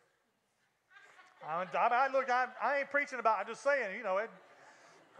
[1.45, 3.39] I, I, look, I, I ain't preaching about.
[3.39, 4.29] I'm just saying, you know, it,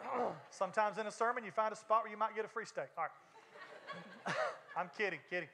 [0.50, 2.88] sometimes in a sermon you find a spot where you might get a free steak.
[2.98, 4.36] All right,
[4.78, 5.50] I'm kidding, kidding.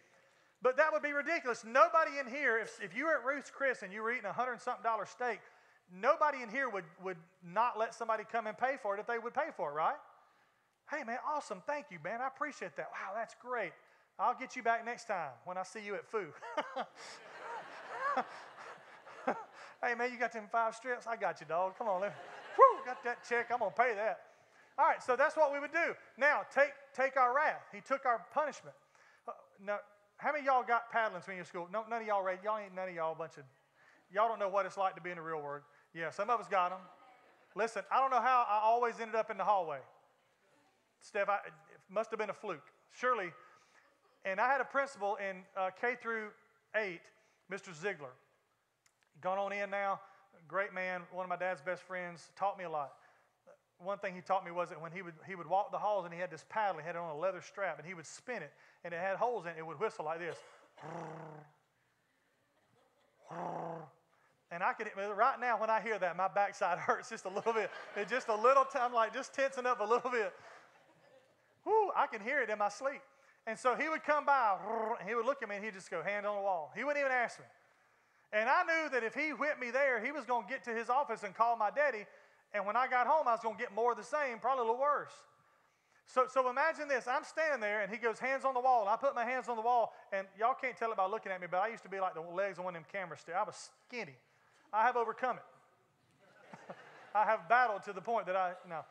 [0.62, 1.66] But that would be ridiculous.
[1.66, 4.32] Nobody in here, if, if you were at Ruth's Chris and you were eating a
[4.32, 5.40] hundred and something dollar steak,
[6.02, 9.20] nobody in here would, would not let somebody come and pay for it if they
[9.20, 9.98] would pay for it, right?
[10.90, 11.62] Hey, man, awesome.
[11.68, 12.22] Thank you, man.
[12.22, 12.88] I appreciate that.
[12.92, 13.74] Wow, that's great.
[14.20, 16.28] I'll get you back next time when I see you at Foo.
[19.84, 21.08] hey, man, you got them five strips?
[21.08, 21.78] I got you, dog.
[21.78, 22.16] Come on, let
[22.56, 23.50] Whew, got that check.
[23.52, 24.20] I'm going to pay that.
[24.78, 25.94] All right, so that's what we would do.
[26.18, 27.62] Now, take, take our wrath.
[27.74, 28.76] He took our punishment.
[29.28, 29.32] Uh,
[29.64, 29.80] now,
[30.18, 31.68] how many y'all got paddlings when you're school?
[31.72, 32.40] No, none of y'all read.
[32.44, 33.44] Y'all ain't none of y'all a bunch of,
[34.12, 35.62] y'all don't know what it's like to be in the real world.
[35.94, 36.80] Yeah, some of us got them.
[37.56, 39.80] Listen, I don't know how I always ended up in the hallway.
[41.02, 41.54] Steph, I, it
[41.90, 42.66] must have been a fluke.
[42.92, 43.32] Surely
[44.26, 46.30] and I had a principal in uh, K through
[46.76, 47.02] 8,
[47.52, 47.74] Mr.
[47.74, 48.14] Ziegler.
[49.22, 50.00] Gone on in now,
[50.48, 52.94] great man, one of my dad's best friends, taught me a lot.
[53.80, 56.06] One thing he taught me was that when he would, he would walk the halls
[56.06, 58.06] and he had this paddle, he had it on a leather strap, and he would
[58.06, 58.52] spin it,
[58.84, 60.38] and it had holes in it, it would whistle like this.
[64.52, 67.54] And I could, right now when I hear that, my backside hurts just a little
[67.54, 67.72] bit.
[67.96, 70.32] It's just a little time, like just tensing up a little bit.
[71.66, 73.02] Whoo, I can hear it in my sleep.
[73.46, 74.58] And so he would come by,
[75.00, 76.72] and he would look at me, and he'd just go, hand on the wall.
[76.76, 77.46] He wouldn't even ask me.
[78.32, 80.72] And I knew that if he whipped me there, he was going to get to
[80.72, 82.06] his office and call my daddy.
[82.54, 84.64] And when I got home, I was going to get more of the same, probably
[84.64, 85.14] a little worse.
[86.06, 87.08] So, so imagine this.
[87.08, 88.82] I'm standing there, and he goes, hands on the wall.
[88.82, 91.32] And I put my hands on the wall, and y'all can't tell it by looking
[91.32, 93.22] at me, but I used to be like the legs on one of them cameras
[93.22, 93.36] still.
[93.36, 94.18] I was skinny.
[94.72, 96.74] I have overcome it.
[97.16, 98.82] I have battled to the point that I, no.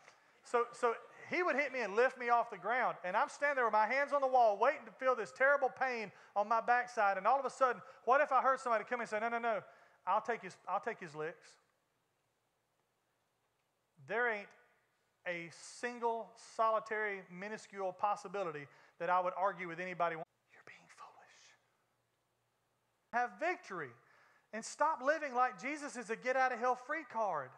[0.45, 0.95] So, so
[1.33, 2.97] he would hit me and lift me off the ground.
[3.05, 5.69] And I'm standing there with my hands on the wall, waiting to feel this terrible
[5.69, 7.17] pain on my backside.
[7.17, 9.39] And all of a sudden, what if I heard somebody come and say, No, no,
[9.39, 9.61] no,
[10.07, 11.49] I'll take his, I'll take his licks.
[14.09, 14.49] There ain't
[15.27, 15.49] a
[15.81, 18.67] single, solitary, minuscule possibility
[18.99, 20.17] that I would argue with anybody.
[20.17, 21.47] You're being foolish.
[23.13, 23.91] Have victory
[24.53, 27.51] and stop living like Jesus is a get out of hell free card.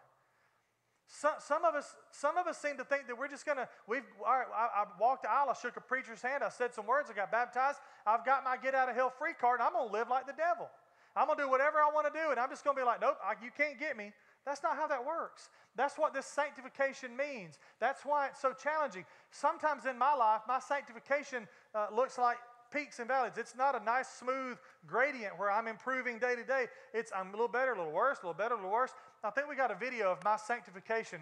[1.07, 3.69] Some, some, of us, some of us seem to think that we're just going to,
[3.87, 6.73] we've, all right, I, I walked the aisle, I shook a preacher's hand, I said
[6.73, 9.67] some words, I got baptized, I've got my get out of hell free card, and
[9.67, 10.69] I'm going to live like the devil.
[11.14, 12.87] I'm going to do whatever I want to do, and I'm just going to be
[12.87, 14.12] like, nope, I, you can't get me.
[14.45, 15.51] That's not how that works.
[15.77, 17.59] That's what this sanctification means.
[17.81, 19.05] That's why it's so challenging.
[19.31, 22.37] Sometimes in my life, my sanctification uh, looks like
[22.75, 23.35] peaks and valleys.
[23.37, 26.67] It's not a nice, smooth gradient where I'm improving day to day.
[26.93, 28.91] It's I'm a little better, a little worse, a little better, a little worse.
[29.23, 31.21] I think we got a video of my sanctification.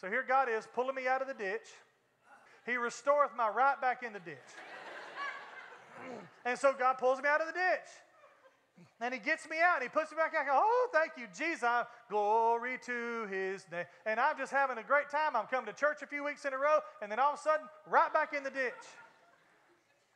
[0.00, 1.68] So here God is pulling me out of the ditch.
[2.66, 4.36] He restoreth my right back in the ditch.
[6.44, 7.88] and so God pulls me out of the ditch.
[9.00, 10.46] And he gets me out and he puts me back out.
[10.50, 11.86] Oh, thank you, Jesus.
[12.08, 13.84] Glory to his name.
[14.06, 15.34] And I'm just having a great time.
[15.34, 17.42] I'm coming to church a few weeks in a row, and then all of a
[17.42, 18.72] sudden, right back in the ditch.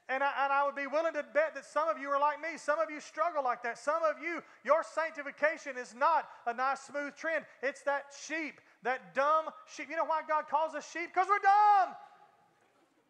[0.08, 2.40] And I, and I would be willing to bet that some of you are like
[2.40, 2.58] me.
[2.58, 3.76] Some of you struggle like that.
[3.76, 7.44] Some of you, your sanctification is not a nice, smooth trend.
[7.60, 9.90] It's that sheep, that dumb sheep.
[9.90, 11.10] You know why God calls us sheep?
[11.12, 11.90] Because we're dumb.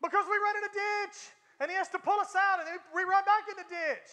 [0.00, 1.18] Because we run in a ditch.
[1.60, 4.08] And He has to pull us out and we run back in the ditch.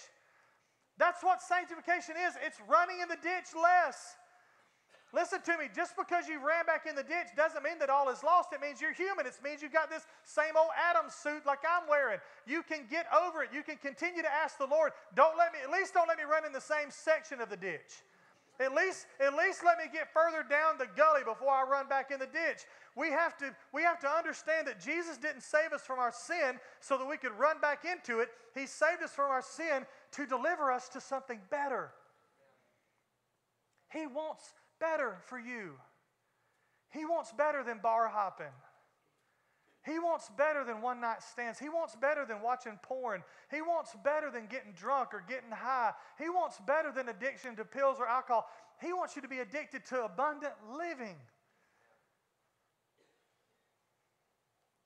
[0.97, 4.15] That's what sanctification is it's running in the ditch less.
[5.13, 8.09] Listen to me, just because you ran back in the ditch doesn't mean that all
[8.09, 8.49] is lost.
[8.51, 9.27] It means you're human.
[9.27, 12.17] It means you've got this same old Adam suit like I'm wearing.
[12.47, 13.49] You can get over it.
[13.53, 16.23] You can continue to ask the Lord, don't let me, at least don't let me
[16.23, 18.01] run in the same section of the ditch.
[18.59, 22.09] At least, at least let me get further down the gully before I run back
[22.09, 22.65] in the ditch.
[22.95, 26.57] We have, to, we have to understand that Jesus didn't save us from our sin
[26.79, 28.29] so that we could run back into it.
[28.55, 31.91] He saved us from our sin to deliver us to something better.
[33.91, 35.71] He wants better for you.
[36.91, 38.53] He wants better than bar hopping.
[39.85, 41.59] He wants better than one night stands.
[41.59, 43.23] He wants better than watching porn.
[43.49, 45.91] He wants better than getting drunk or getting high.
[46.17, 48.47] He wants better than addiction to pills or alcohol.
[48.81, 51.17] He wants you to be addicted to abundant living.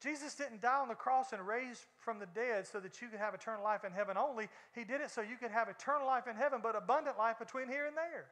[0.02, 3.20] Jesus didn't die on the cross and raise from the dead so that you could
[3.20, 4.48] have eternal life in heaven only.
[4.74, 7.68] He did it so you could have eternal life in heaven, but abundant life between
[7.68, 8.28] here and there.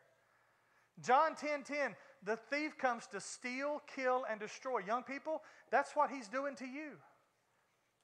[1.01, 4.79] John 10 10, the thief comes to steal, kill, and destroy.
[4.79, 6.91] Young people, that's what he's doing to you.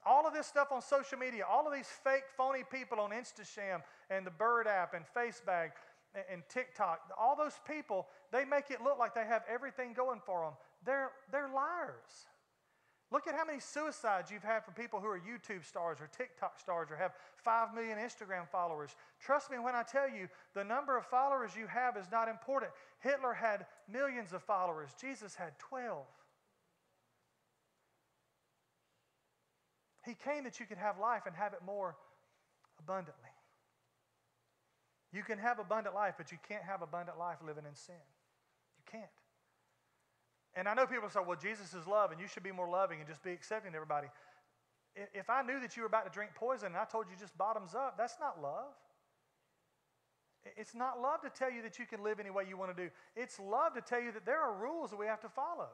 [0.04, 3.82] All of this stuff on social media, all of these fake, phony people on Instasham
[4.10, 5.70] and the Bird app and Facebag
[6.30, 10.44] and TikTok, all those people, they make it look like they have everything going for
[10.44, 10.52] them.
[10.84, 12.26] They're, they're liars.
[13.12, 16.58] Look at how many suicides you've had from people who are YouTube stars or TikTok
[16.58, 17.12] stars or have
[17.44, 18.96] 5 million Instagram followers.
[19.20, 22.72] Trust me when I tell you, the number of followers you have is not important.
[23.00, 26.06] Hitler had millions of followers, Jesus had 12.
[30.06, 31.94] He came that you could have life and have it more
[32.80, 33.30] abundantly.
[35.12, 37.94] You can have abundant life, but you can't have abundant life living in sin.
[38.78, 39.21] You can't.
[40.54, 42.98] And I know people say, well, Jesus is love, and you should be more loving
[42.98, 44.08] and just be accepting to everybody.
[45.14, 47.36] If I knew that you were about to drink poison and I told you just
[47.38, 48.74] bottoms up, that's not love.
[50.56, 52.82] It's not love to tell you that you can live any way you want to
[52.84, 52.90] do.
[53.16, 55.68] It's love to tell you that there are rules that we have to follow.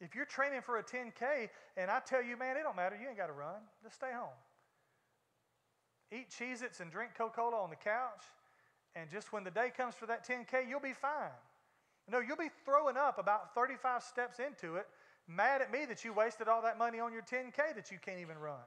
[0.00, 3.06] If you're training for a 10K and I tell you, man, it don't matter, you
[3.06, 4.34] ain't got to run, just stay home.
[6.10, 8.24] Eat Cheez Its and drink Coca Cola on the couch
[8.94, 11.30] and just when the day comes for that 10K, you'll be fine.
[12.10, 14.86] No, you'll be throwing up about 35 steps into it,
[15.28, 18.20] mad at me that you wasted all that money on your 10K that you can't
[18.20, 18.66] even run.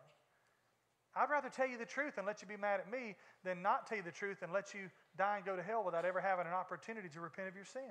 [1.15, 3.87] I'd rather tell you the truth and let you be mad at me than not
[3.87, 6.45] tell you the truth and let you die and go to hell without ever having
[6.45, 7.85] an opportunity to repent of your sins.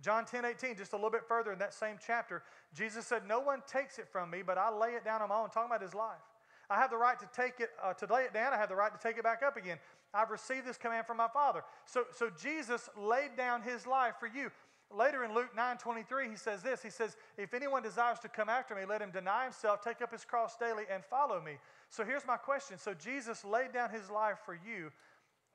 [0.00, 2.42] John 10 18, just a little bit further in that same chapter,
[2.74, 5.36] Jesus said, No one takes it from me, but I lay it down on my
[5.36, 6.22] own, talking about his life.
[6.70, 8.52] I have the right to take it, uh, to lay it down.
[8.52, 9.78] I have the right to take it back up again.
[10.14, 11.62] I've received this command from my Father.
[11.84, 14.50] So, so Jesus laid down his life for you.
[14.90, 18.48] Later in Luke 9 23, he says this He says, If anyone desires to come
[18.48, 21.52] after me, let him deny himself, take up his cross daily, and follow me.
[21.90, 22.78] So here's my question.
[22.78, 24.90] So Jesus laid down his life for you.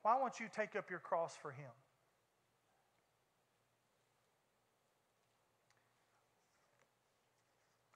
[0.02, 1.70] Why won't you take up your cross for him?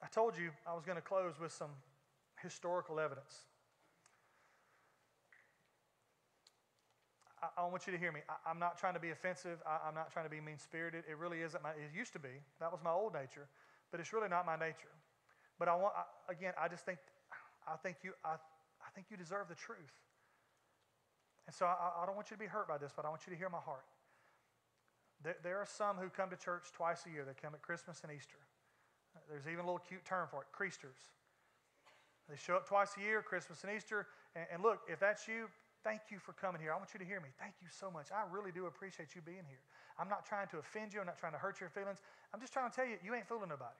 [0.03, 1.71] I told you I was going to close with some
[2.41, 3.45] historical evidence.
[7.41, 8.21] I, I want you to hear me.
[8.29, 9.59] I, am not trying to be offensive.
[9.65, 11.03] I, am not trying to be mean spirited.
[11.09, 12.41] It really isn't my, it used to be.
[12.59, 13.47] That was my old nature,
[13.91, 14.93] but it's really not my nature.
[15.57, 16.99] But I want, I, again, I just think,
[17.67, 19.93] I think you, I, I think you deserve the truth.
[21.47, 23.21] And so I, I don't want you to be hurt by this, but I want
[23.27, 23.85] you to hear my heart.
[25.23, 27.25] There, there are some who come to church twice a year.
[27.25, 28.39] They come at Christmas and Easter.
[29.29, 31.09] There's even a little cute term for it, Creasters.
[32.29, 34.07] They show up twice a year, Christmas and Easter.
[34.35, 35.49] And, and look, if that's you,
[35.83, 36.73] thank you for coming here.
[36.73, 37.29] I want you to hear me.
[37.39, 38.07] Thank you so much.
[38.11, 39.63] I really do appreciate you being here.
[39.97, 40.99] I'm not trying to offend you.
[40.99, 41.99] I'm not trying to hurt your feelings.
[42.33, 43.75] I'm just trying to tell you, you ain't fooling nobody.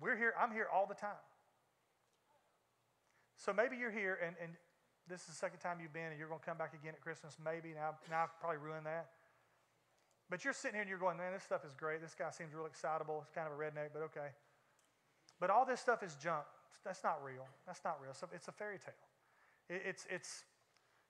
[0.00, 0.34] We're here.
[0.38, 1.22] I'm here all the time.
[3.36, 4.52] So maybe you're here and, and
[5.08, 7.00] this is the second time you've been and you're going to come back again at
[7.00, 7.38] Christmas.
[7.42, 7.74] Maybe.
[7.74, 9.10] Now, now I've probably ruined that.
[10.30, 12.00] But you're sitting here and you're going, man, this stuff is great.
[12.00, 13.20] This guy seems real excitable.
[13.22, 14.32] It's kind of a redneck, but okay.
[15.38, 16.46] But all this stuff is junk.
[16.84, 17.46] That's not real.
[17.66, 18.14] That's not real.
[18.14, 18.94] So it's a fairy tale.
[19.72, 20.44] It, it's, it's,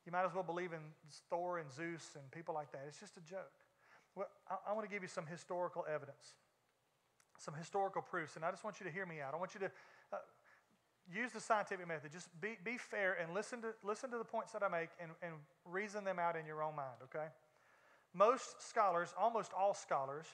[0.06, 0.80] you might as well believe in
[1.28, 2.82] Thor and Zeus and people like that.
[2.86, 3.50] It's just a joke.
[4.14, 6.34] Well, I, I want to give you some historical evidence,
[7.38, 9.34] some historical proofs, and I just want you to hear me out.
[9.34, 9.70] I want you to
[10.12, 10.16] uh,
[11.12, 12.12] use the scientific method.
[12.12, 15.10] Just be, be fair and listen to, listen to the points that I make and,
[15.22, 15.32] and
[15.64, 17.26] reason them out in your own mind, okay?
[18.14, 20.26] Most scholars, almost all scholars,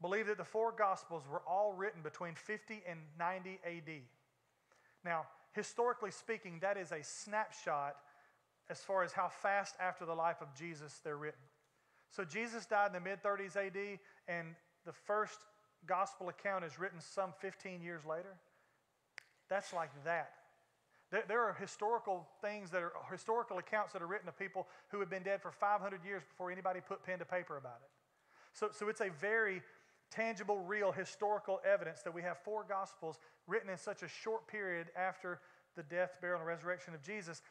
[0.00, 4.02] believe that the four Gospels were all written between 50 and 90 AD.
[5.04, 7.96] Now, historically speaking, that is a snapshot
[8.70, 11.40] as far as how fast after the life of Jesus they're written.
[12.10, 13.98] So Jesus died in the mid 30s AD,
[14.28, 15.38] and the first
[15.86, 18.34] gospel account is written some 15 years later.
[19.48, 20.32] That's like that.
[21.28, 25.10] There, are historical things that are historical accounts that are written of people who have
[25.10, 27.90] been dead for 500 years before anybody put pen to paper about it.
[28.54, 29.60] So, so it's a very
[30.12, 34.88] tangible, real, historical evidence that we have four Gospels written in such a short period
[34.96, 35.40] after
[35.76, 37.42] the death, burial, and resurrection of Jesus.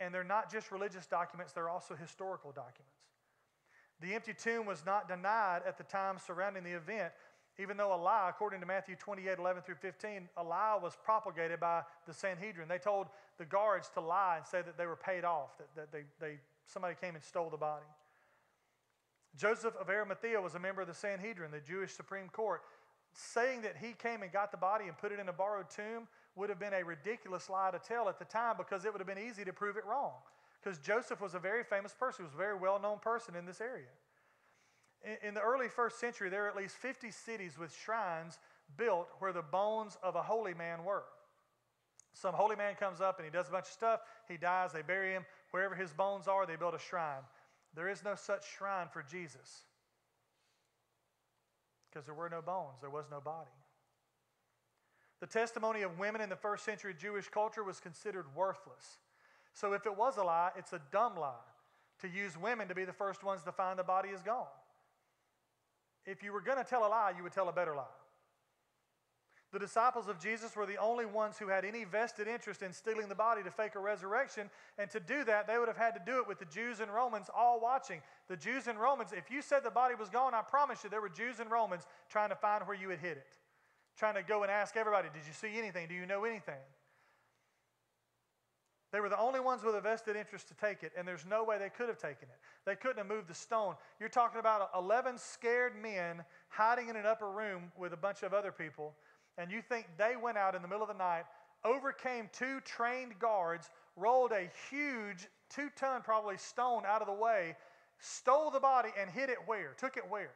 [0.00, 2.98] And they're not just religious documents, they're also historical documents.
[4.00, 7.12] The empty tomb was not denied at the time surrounding the event,
[7.58, 11.60] even though a lie, according to Matthew 28 11 through 15, a lie was propagated
[11.60, 12.68] by the Sanhedrin.
[12.68, 13.06] They told
[13.38, 16.38] the guards to lie and say that they were paid off, that, that they, they
[16.66, 17.86] somebody came and stole the body.
[19.36, 22.62] Joseph of Arimathea was a member of the Sanhedrin, the Jewish Supreme Court.
[23.12, 26.08] Saying that he came and got the body and put it in a borrowed tomb
[26.34, 29.06] would have been a ridiculous lie to tell at the time because it would have
[29.06, 30.14] been easy to prove it wrong.
[30.62, 33.44] Because Joseph was a very famous person, he was a very well known person in
[33.44, 33.86] this area.
[35.22, 38.38] In, the early first century, there were at least 50 cities with shrines
[38.78, 41.04] built where the bones of a holy man were.
[42.14, 44.82] Some holy man comes up and he does a bunch of stuff, he dies, they
[44.82, 45.26] bury him.
[45.50, 47.22] Wherever his bones are, they build a shrine.
[47.74, 49.64] There is no such shrine for Jesus
[51.90, 53.50] because there were no bones, there was no body.
[55.20, 58.98] The testimony of women in the first century Jewish culture was considered worthless.
[59.54, 61.34] So if it was a lie, it's a dumb lie
[62.00, 64.46] to use women to be the first ones to find the body is gone.
[66.04, 67.84] If you were going to tell a lie, you would tell a better lie.
[69.54, 73.08] The disciples of Jesus were the only ones who had any vested interest in stealing
[73.08, 74.50] the body to fake a resurrection.
[74.78, 76.92] And to do that, they would have had to do it with the Jews and
[76.92, 78.02] Romans all watching.
[78.26, 81.00] The Jews and Romans, if you said the body was gone, I promise you there
[81.00, 83.38] were Jews and Romans trying to find where you had hid it.
[83.96, 85.86] Trying to go and ask everybody, Did you see anything?
[85.86, 86.58] Do you know anything?
[88.90, 91.44] They were the only ones with a vested interest to take it, and there's no
[91.44, 92.38] way they could have taken it.
[92.64, 93.74] They couldn't have moved the stone.
[93.98, 98.32] You're talking about 11 scared men hiding in an upper room with a bunch of
[98.32, 98.94] other people
[99.38, 101.24] and you think they went out in the middle of the night,
[101.64, 107.56] overcame two trained guards, rolled a huge two ton probably stone out of the way,
[107.98, 109.74] stole the body, and hid it where?
[109.78, 110.32] Took it where?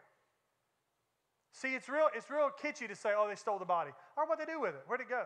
[1.53, 3.91] See, it's real, it's real kitschy to say, oh, they stole the body.
[4.17, 4.83] Or what they do with it?
[4.87, 5.25] Where'd it go?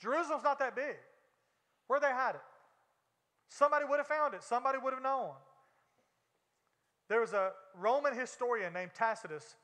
[0.00, 0.96] Jerusalem's not that big.
[1.86, 2.40] Where'd they hide it?
[3.48, 4.42] Somebody would have found it.
[4.42, 5.30] Somebody would have known.
[7.08, 9.56] There was a Roman historian named Tacitus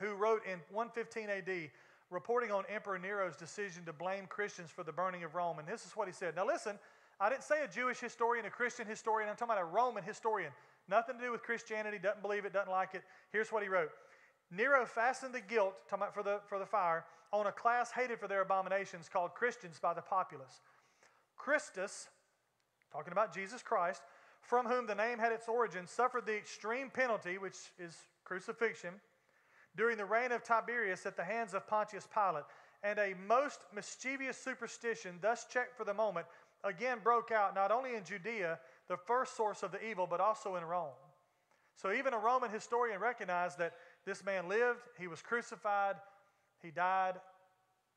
[0.00, 1.70] who wrote in 115 AD
[2.10, 5.58] reporting on Emperor Nero's decision to blame Christians for the burning of Rome.
[5.58, 6.36] And this is what he said.
[6.36, 6.78] Now, listen,
[7.18, 9.28] I didn't say a Jewish historian, a Christian historian.
[9.28, 10.52] I'm talking about a Roman historian.
[10.88, 13.02] Nothing to do with Christianity, doesn't believe it, doesn't like it.
[13.32, 13.90] Here's what he wrote
[14.50, 18.20] Nero fastened the guilt, talking about for the, for the fire, on a class hated
[18.20, 20.60] for their abominations called Christians by the populace.
[21.36, 22.08] Christus,
[22.92, 24.02] talking about Jesus Christ,
[24.40, 28.94] from whom the name had its origin, suffered the extreme penalty, which is crucifixion
[29.76, 32.44] during the reign of Tiberius at the hands of Pontius Pilate,
[32.82, 36.26] and a most mischievous superstition, thus checked for the moment,
[36.64, 38.58] again broke out not only in Judea,
[38.88, 40.94] the first source of the evil, but also in Rome.
[41.74, 43.74] So even a Roman historian recognized that
[44.04, 45.96] this man lived, he was crucified,
[46.62, 47.14] he died,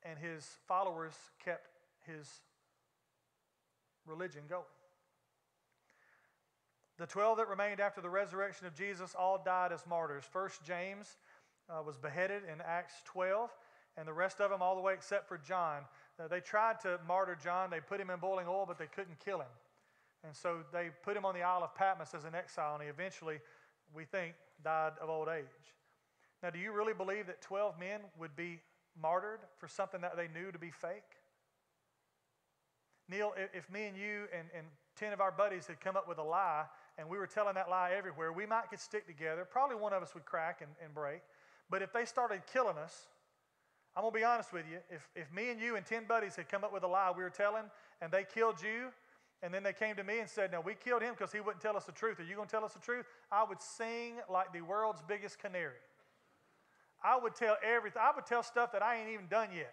[0.02, 1.66] and his followers kept
[2.06, 2.28] his
[4.06, 4.64] religion going.
[6.98, 10.24] The 12 that remained after the resurrection of Jesus all died as martyrs.
[10.30, 11.16] First James
[11.70, 13.50] uh, was beheaded in Acts 12,
[13.96, 15.82] and the rest of them, all the way except for John,
[16.18, 17.70] uh, they tried to martyr John.
[17.70, 19.52] They put him in boiling oil, but they couldn't kill him.
[20.24, 22.88] And so they put him on the Isle of Patmos as an exile, and he
[22.88, 23.38] eventually,
[23.94, 25.44] we think, died of old age.
[26.42, 28.60] Now, do you really believe that 12 men would be
[29.00, 31.16] martyred for something that they knew to be fake?
[33.08, 34.66] Neil, if me and you and, and
[34.96, 36.64] 10 of our buddies had come up with a lie
[36.96, 39.44] and we were telling that lie everywhere, we might could stick together.
[39.44, 41.20] Probably one of us would crack and, and break.
[41.70, 43.06] But if they started killing us,
[43.96, 44.78] I'm going to be honest with you.
[44.90, 47.22] If, if me and you and 10 buddies had come up with a lie we
[47.22, 47.64] were telling
[48.00, 48.88] and they killed you,
[49.42, 51.62] and then they came to me and said, No, we killed him because he wouldn't
[51.62, 52.20] tell us the truth.
[52.20, 53.06] Are you going to tell us the truth?
[53.32, 55.80] I would sing like the world's biggest canary.
[57.02, 58.02] I would tell everything.
[58.04, 59.72] I would tell stuff that I ain't even done yet.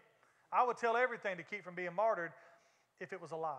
[0.51, 2.31] I would tell everything to keep from being martyred
[3.01, 3.57] if it was a lie.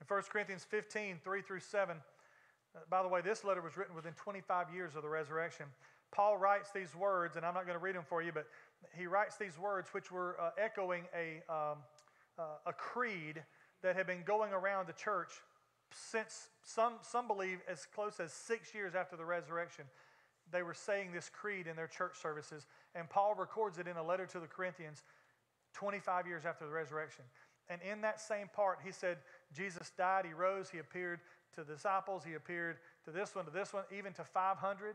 [0.00, 2.00] In 1 Corinthians 15, 3 through 7, uh,
[2.88, 5.66] by the way, this letter was written within 25 years of the resurrection.
[6.10, 8.46] Paul writes these words, and I'm not going to read them for you, but
[8.96, 11.78] he writes these words which were uh, echoing a, um,
[12.38, 13.42] uh, a creed
[13.82, 15.30] that had been going around the church
[15.90, 19.84] since some, some believe as close as six years after the resurrection.
[20.50, 24.02] They were saying this creed in their church services, and Paul records it in a
[24.02, 25.02] letter to the Corinthians
[25.74, 27.24] 25 years after the resurrection.
[27.68, 29.18] And in that same part, he said,
[29.54, 31.20] Jesus died, he rose, he appeared
[31.54, 34.94] to the disciples, he appeared to this one, to this one, even to 500,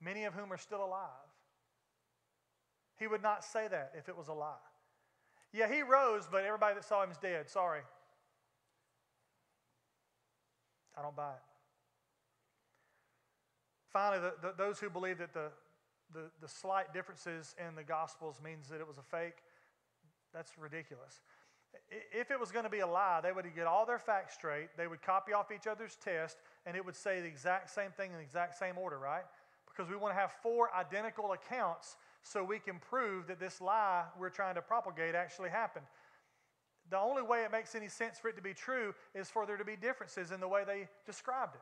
[0.00, 1.08] many of whom are still alive.
[2.98, 4.54] He would not say that if it was a lie.
[5.52, 7.48] Yeah, he rose, but everybody that saw him is dead.
[7.48, 7.80] Sorry.
[10.96, 11.42] I don't buy it.
[13.92, 15.50] Finally, the, the, those who believe that the,
[16.12, 19.36] the, the slight differences in the Gospels means that it was a fake,
[20.32, 21.20] that's ridiculous
[22.12, 24.68] if it was going to be a lie, they would get all their facts straight,
[24.76, 28.10] they would copy off each other's test, and it would say the exact same thing
[28.10, 29.24] in the exact same order, right?
[29.66, 34.04] Because we want to have four identical accounts so we can prove that this lie
[34.18, 35.86] we're trying to propagate actually happened.
[36.90, 39.56] The only way it makes any sense for it to be true is for there
[39.56, 41.60] to be differences in the way they described it.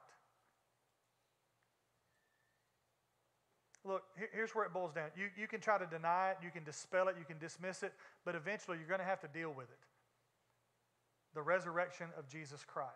[3.86, 4.02] Look,
[4.32, 5.10] here's where it boils down.
[5.14, 7.92] You, you can try to deny it, you can dispel it, you can dismiss it,
[8.24, 9.78] but eventually you're going to have to deal with it.
[11.34, 12.92] The resurrection of Jesus Christ.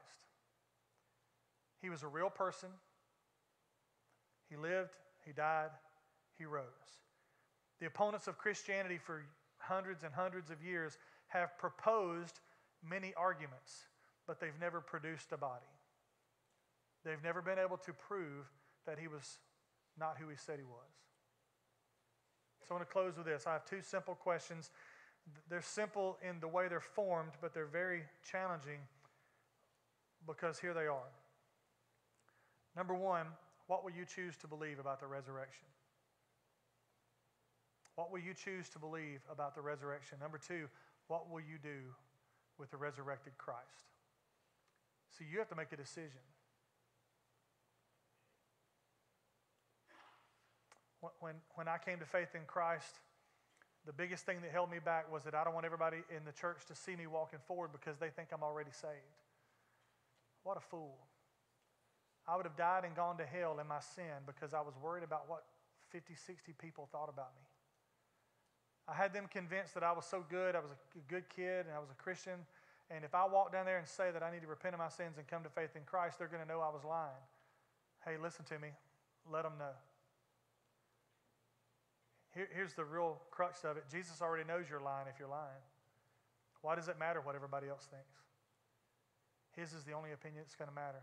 [1.82, 2.68] He was a real person.
[4.48, 5.70] He lived, he died,
[6.38, 6.64] he rose.
[7.80, 9.24] The opponents of Christianity for
[9.58, 12.40] hundreds and hundreds of years have proposed
[12.88, 13.84] many arguments,
[14.26, 15.66] but they've never produced a body.
[17.04, 18.46] They've never been able to prove
[18.86, 19.38] that he was
[19.98, 20.98] not who he said he was.
[22.66, 23.46] So I want to close with this.
[23.46, 24.70] I have two simple questions.
[25.48, 28.80] They're simple in the way they're formed, but they're very challenging
[30.26, 31.10] because here they are.
[32.76, 33.26] Number one,
[33.66, 35.66] what will you choose to believe about the resurrection?
[37.96, 40.18] What will you choose to believe about the resurrection?
[40.20, 40.68] Number two,
[41.08, 41.92] what will you do
[42.58, 43.90] with the resurrected Christ?
[45.10, 46.20] So you have to make a decision.
[51.20, 53.00] When, when I came to faith in Christ,
[53.88, 56.32] the biggest thing that held me back was that I don't want everybody in the
[56.32, 59.16] church to see me walking forward because they think I'm already saved.
[60.44, 60.98] What a fool.
[62.28, 65.04] I would have died and gone to hell in my sin because I was worried
[65.04, 65.42] about what
[65.88, 67.48] 50, 60 people thought about me.
[68.86, 71.72] I had them convinced that I was so good, I was a good kid, and
[71.74, 72.44] I was a Christian.
[72.90, 74.90] And if I walk down there and say that I need to repent of my
[74.90, 77.24] sins and come to faith in Christ, they're going to know I was lying.
[78.04, 78.68] Hey, listen to me.
[79.32, 79.72] Let them know.
[82.34, 85.62] Here, here's the real crux of it Jesus already knows you're lying if you're lying.
[86.62, 88.14] Why does it matter what everybody else thinks?
[89.56, 91.02] His is the only opinion that's going to matter.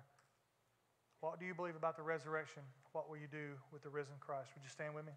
[1.22, 2.62] What do you believe about the resurrection?
[2.92, 4.50] What will you do with the risen Christ?
[4.56, 5.12] Would you stand with me?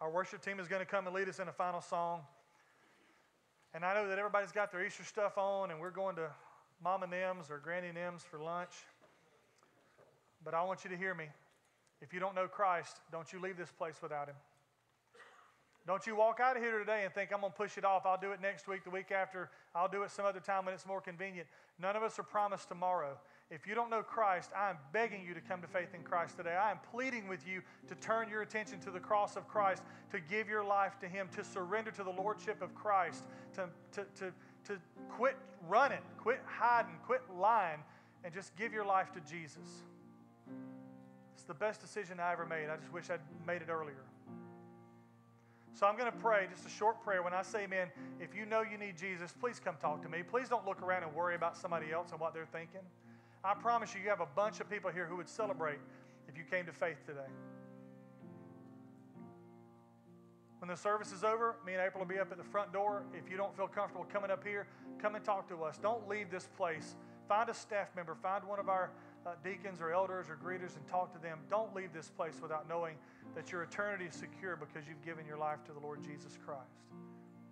[0.00, 2.22] Our worship team is going to come and lead us in a final song.
[3.74, 6.30] And I know that everybody's got their Easter stuff on, and we're going to
[6.82, 8.72] Mama Nims or Granny Nims for lunch.
[10.44, 11.26] But I want you to hear me.
[12.00, 14.36] If you don't know Christ, don't you leave this place without Him.
[15.86, 18.04] Don't you walk out of here today and think, I'm going to push it off.
[18.04, 19.50] I'll do it next week, the week after.
[19.74, 21.48] I'll do it some other time when it's more convenient.
[21.80, 23.16] None of us are promised tomorrow.
[23.50, 26.36] If you don't know Christ, I am begging you to come to faith in Christ
[26.36, 26.54] today.
[26.54, 29.82] I am pleading with you to turn your attention to the cross of Christ,
[30.12, 33.24] to give your life to Him, to surrender to the Lordship of Christ,
[33.54, 34.32] to, to, to,
[34.66, 35.36] to quit
[35.68, 37.80] running, quit hiding, quit lying,
[38.22, 39.82] and just give your life to Jesus.
[41.40, 42.68] It's the best decision I ever made.
[42.68, 44.04] I just wish I'd made it earlier.
[45.72, 47.22] So I'm going to pray just a short prayer.
[47.22, 47.88] When I say amen,
[48.20, 50.22] if you know you need Jesus, please come talk to me.
[50.22, 52.82] Please don't look around and worry about somebody else and what they're thinking.
[53.42, 55.78] I promise you, you have a bunch of people here who would celebrate
[56.28, 57.30] if you came to faith today.
[60.58, 63.02] When the service is over, me and April will be up at the front door.
[63.14, 64.66] If you don't feel comfortable coming up here,
[65.00, 65.78] come and talk to us.
[65.78, 66.96] Don't leave this place.
[67.28, 68.90] Find a staff member, find one of our
[69.26, 71.38] uh, deacons or elders or greeters and talk to them.
[71.50, 72.96] Don't leave this place without knowing
[73.34, 76.84] that your eternity is secure because you've given your life to the Lord Jesus Christ.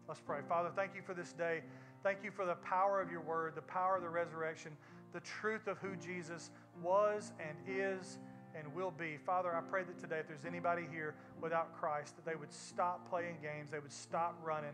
[0.08, 0.38] Let's pray.
[0.48, 1.62] Father, thank you for this day.
[2.02, 4.72] Thank you for the power of your word, the power of the resurrection,
[5.12, 6.50] the truth of who Jesus
[6.82, 8.18] was and is
[8.54, 9.18] and will be.
[9.24, 13.08] Father, I pray that today, if there's anybody here without Christ, that they would stop
[13.10, 14.72] playing games, they would stop running,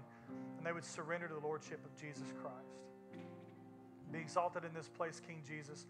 [0.57, 2.85] and they would surrender to the Lordship of Jesus Christ.
[4.13, 5.87] Be exalted in this place, King Jesus.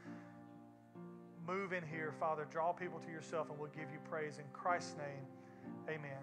[1.47, 2.47] Move in here, Father.
[2.51, 4.38] Draw people to yourself, and we'll give you praise.
[4.38, 5.26] In Christ's name,
[5.88, 6.22] amen.